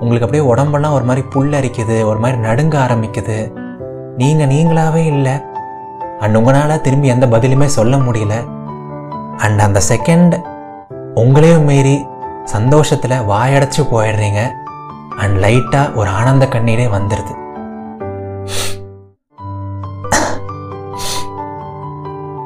உங்களுக்கு 0.00 0.26
அப்படியே 0.26 0.50
உடம்பெல்லாம் 0.50 0.92
ஒரு 0.92 1.04
மாதிரி 1.04 1.26
புல்லரிக்குது 1.34 2.04
ஒரு 2.04 2.18
மாதிரி 2.18 2.40
நடுங்க 2.40 2.86
ஆரம்பிக்குது. 2.90 3.52
நீங்கள் 4.16 4.46
நீங்களாகவே 4.46 5.04
இல்லை. 5.06 5.32
அண்ட் 6.18 6.36
உங்களால் 6.36 6.80
திரும்பி 6.80 7.06
எந்த 7.06 7.26
பதிலுமே 7.26 7.64
சொல்ல 7.64 7.96
முடியல. 7.96 8.34
அண்ட் 9.36 9.60
அந்த 9.60 9.80
செகண்ட் 9.88 10.42
உங்களையும் 11.14 11.64
மீறி 11.64 12.06
சந்தோஷத்தில் 12.44 13.26
வாயடைச்சு 13.28 13.82
போயிடுறீங்க. 13.92 14.40
அண்ட் 15.16 15.36
லைட்டாக 15.44 15.94
ஒரு 15.94 16.08
ஆனந்த 16.08 16.46
கண்ணீரே 16.46 16.88
வந்துடுது 16.96 17.34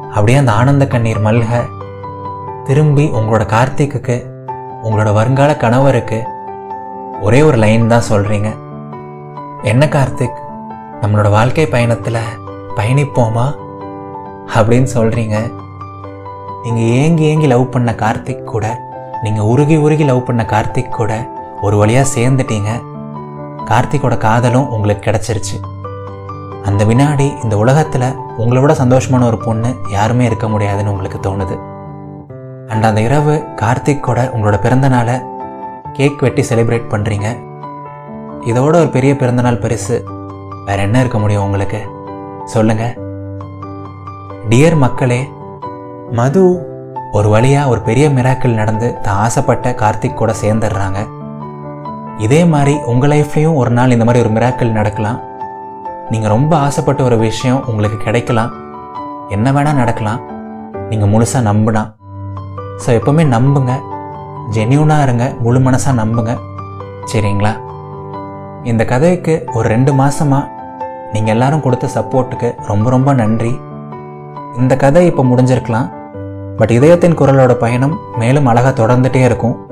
அப்படியே 0.08 0.38
அந்த 0.38 0.52
ஆனந்த 0.52 0.86
கண்ணீர் 0.86 1.22
மல்க 1.22 1.60
திரும்பி 2.64 3.08
உங்களோட 3.08 3.44
கார்த்திக்குக்கு 3.54 4.16
உங்களோட 4.82 5.12
வருங்கால 5.12 5.56
கணவருக்கு 5.56 6.18
ஒரே 7.22 7.42
ஒரு 7.42 7.56
லைன் 7.56 7.88
தான் 7.88 8.02
சொல்கிறீங்க 8.10 8.48
என்ன 9.62 9.86
கார்த்திக்? 9.86 10.38
நம்மளோட 11.00 11.30
வாழ்க்கை 11.30 11.66
பயணத்தில் 11.66 12.18
பயணிப்போமா? 12.76 13.44
அப்படின்னு 14.54 14.86
சொல்கிறீங்க 14.94 15.52
நீங்கள் 16.62 16.82
ஏங்கி 16.82 17.22
ஏங்கி 17.22 17.46
லவ் 17.46 17.70
பண்ண 17.70 17.94
கார்த்திக் 17.98 18.44
கூட 18.44 18.80
நீங்கள் 19.22 19.44
உருகி 19.44 19.76
உருகி 19.76 20.04
லவ் 20.04 20.24
பண்ண 20.24 20.46
கார்த்திக் 20.48 20.88
கூட 20.88 21.30
ஒரு 21.60 21.76
வழியாக 21.76 22.08
சேர்ந்துட்டீங்க. 22.18 22.70
கார்த்திக்கோட 23.64 24.16
காதலும் 24.16 24.70
உங்களுக்கு 24.70 25.10
கிடச்சிருச்சு. 25.10 25.56
அந்த 26.64 26.84
வினாடி 26.84 27.32
இந்த 27.42 27.56
உலகத்தில் 27.56 28.14
உங்களை 28.36 28.62
விட 28.62 28.72
சந்தோஷமான 28.72 29.24
ஒரு 29.24 29.38
பொண்ணு 29.38 29.74
யாருமே 29.90 30.24
இருக்க 30.24 30.48
முடியாதுன்னு 30.48 30.90
உங்களுக்கு 30.90 31.18
தோணுது. 31.18 31.58
அண்ட் 32.68 32.84
அந்த 32.84 33.00
இரவு 33.00 33.44
கார்த்திக் 33.56 34.00
கூட 34.00 34.30
உங்களோட 34.34 34.60
பிறந்த 34.60 34.88
நாளை 34.88 35.14
கேக் 35.96 36.22
வெட்டி 36.24 36.42
செலிப்ரேட் 36.50 36.92
பண்ணுறீங்க 36.92 37.28
இதோட 38.50 38.74
ஒரு 38.82 38.88
பெரிய 38.96 39.16
பிறந்தநாள் 39.16 39.62
பரிசு. 39.64 39.96
வேற 40.66 40.78
என்ன 40.82 41.00
இருக்க 41.00 41.18
முடியும் 41.18 41.44
உங்களுக்கு? 41.44 41.80
சொல்லுங்க. 42.44 42.84
டியர் 44.50 44.76
மக்களே 44.84 45.20
மது 46.18 46.42
ஒரு 47.12 47.28
வழியாக 47.28 47.70
ஒரு 47.72 47.80
பெரிய 47.80 48.08
மிராக்கிள் 48.08 48.58
நடந்து 48.60 48.88
தான் 49.02 49.20
ஆசைப்பட்ட 49.24 49.70
கார்த்திக் 49.82 50.18
கூட 50.20 50.34
சேர்ந்துடுறாங்க. 50.42 51.00
இதே 52.18 52.44
மாதிரி 52.44 52.74
உங்கள் 52.92 53.10
லைஃப்லேயும் 53.10 53.54
ஒரு 53.54 53.70
நாள் 53.70 53.90
இந்த 53.90 54.04
மாதிரி 54.04 54.24
ஒரு 54.24 54.34
மிராக்கிள் 54.36 54.76
நடக்கலாம். 54.78 55.20
நீங்கள் 56.10 56.30
ரொம்ப 56.30 56.52
ஆசைப்பட்ட 56.56 57.02
ஒரு 57.02 57.18
விஷயம் 57.18 57.64
உங்களுக்கு 57.66 57.96
கிடைக்கலாம். 57.96 58.52
என்ன 59.28 59.52
வேணால் 59.52 59.80
நடக்கலாம். 59.82 60.20
நீங்கள் 60.90 61.12
முழுசாக 61.12 61.48
நம்பினா. 61.50 61.82
ஸோ 62.86 62.90
எப்போவுமே 62.98 63.24
நம்புங்க. 63.36 63.72
ஜென்யூனாக 64.50 65.02
இருங்க 65.02 65.34
முழு 65.40 65.58
மனசாக 65.58 65.98
நம்புங்க. 66.00 66.38
சரிங்களா? 67.12 67.52
இந்த 68.62 68.84
கதைக்கு 68.84 69.44
ஒரு 69.54 69.68
ரெண்டு 69.68 69.92
மாதமாக 69.92 70.48
நீங்கள் 71.12 71.32
எல்லாரும் 71.32 71.60
கொடுத்த 71.60 71.88
சப்போர்ட்டுக்கு 71.94 72.54
ரொம்ப 72.66 72.90
ரொம்ப 72.90 73.12
நன்றி. 73.12 73.60
இந்த 74.58 74.76
கதை 74.76 75.06
இப்போ 75.06 75.24
முடிஞ்சிருக்கலாம். 75.24 75.92
பட் 76.56 76.70
இதயத்தின் 76.70 77.18
குரலோட 77.18 77.54
பயணம் 77.54 77.98
மேலும் 78.18 78.46
அழகாக 78.46 78.86
தொடர்ந்துகிட்டே 78.86 79.22
இருக்கும். 79.24 79.66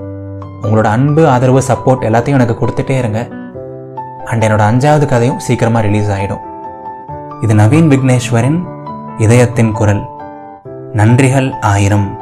உங்களோட 0.63 0.85
அன்பு 0.85 1.29
ஆதரவு 1.29 1.61
சப்போர்ட் 1.61 2.07
எல்லாத்தையும் 2.09 2.39
எனக்கு 2.41 2.67
கொடுத்துட்டே 2.67 2.99
இருங்க. 2.99 3.29
அண்ட் 4.25 4.45
என்னோட 4.45 4.63
அஞ்சாவது 4.71 5.07
கதையும் 5.07 5.39
சீக்கிரமாக 5.39 5.87
ரிலீஸ் 5.87 6.11
ஆகிடும் 6.11 6.39
இது 7.41 7.55
நவீன் 7.55 7.89
விக்னேஸ்வரின் 7.93 8.65
இதயத்தின் 9.19 9.73
குரல். 9.73 10.03
நன்றிகள் 10.93 11.61
ஆயிரம். 11.61 12.21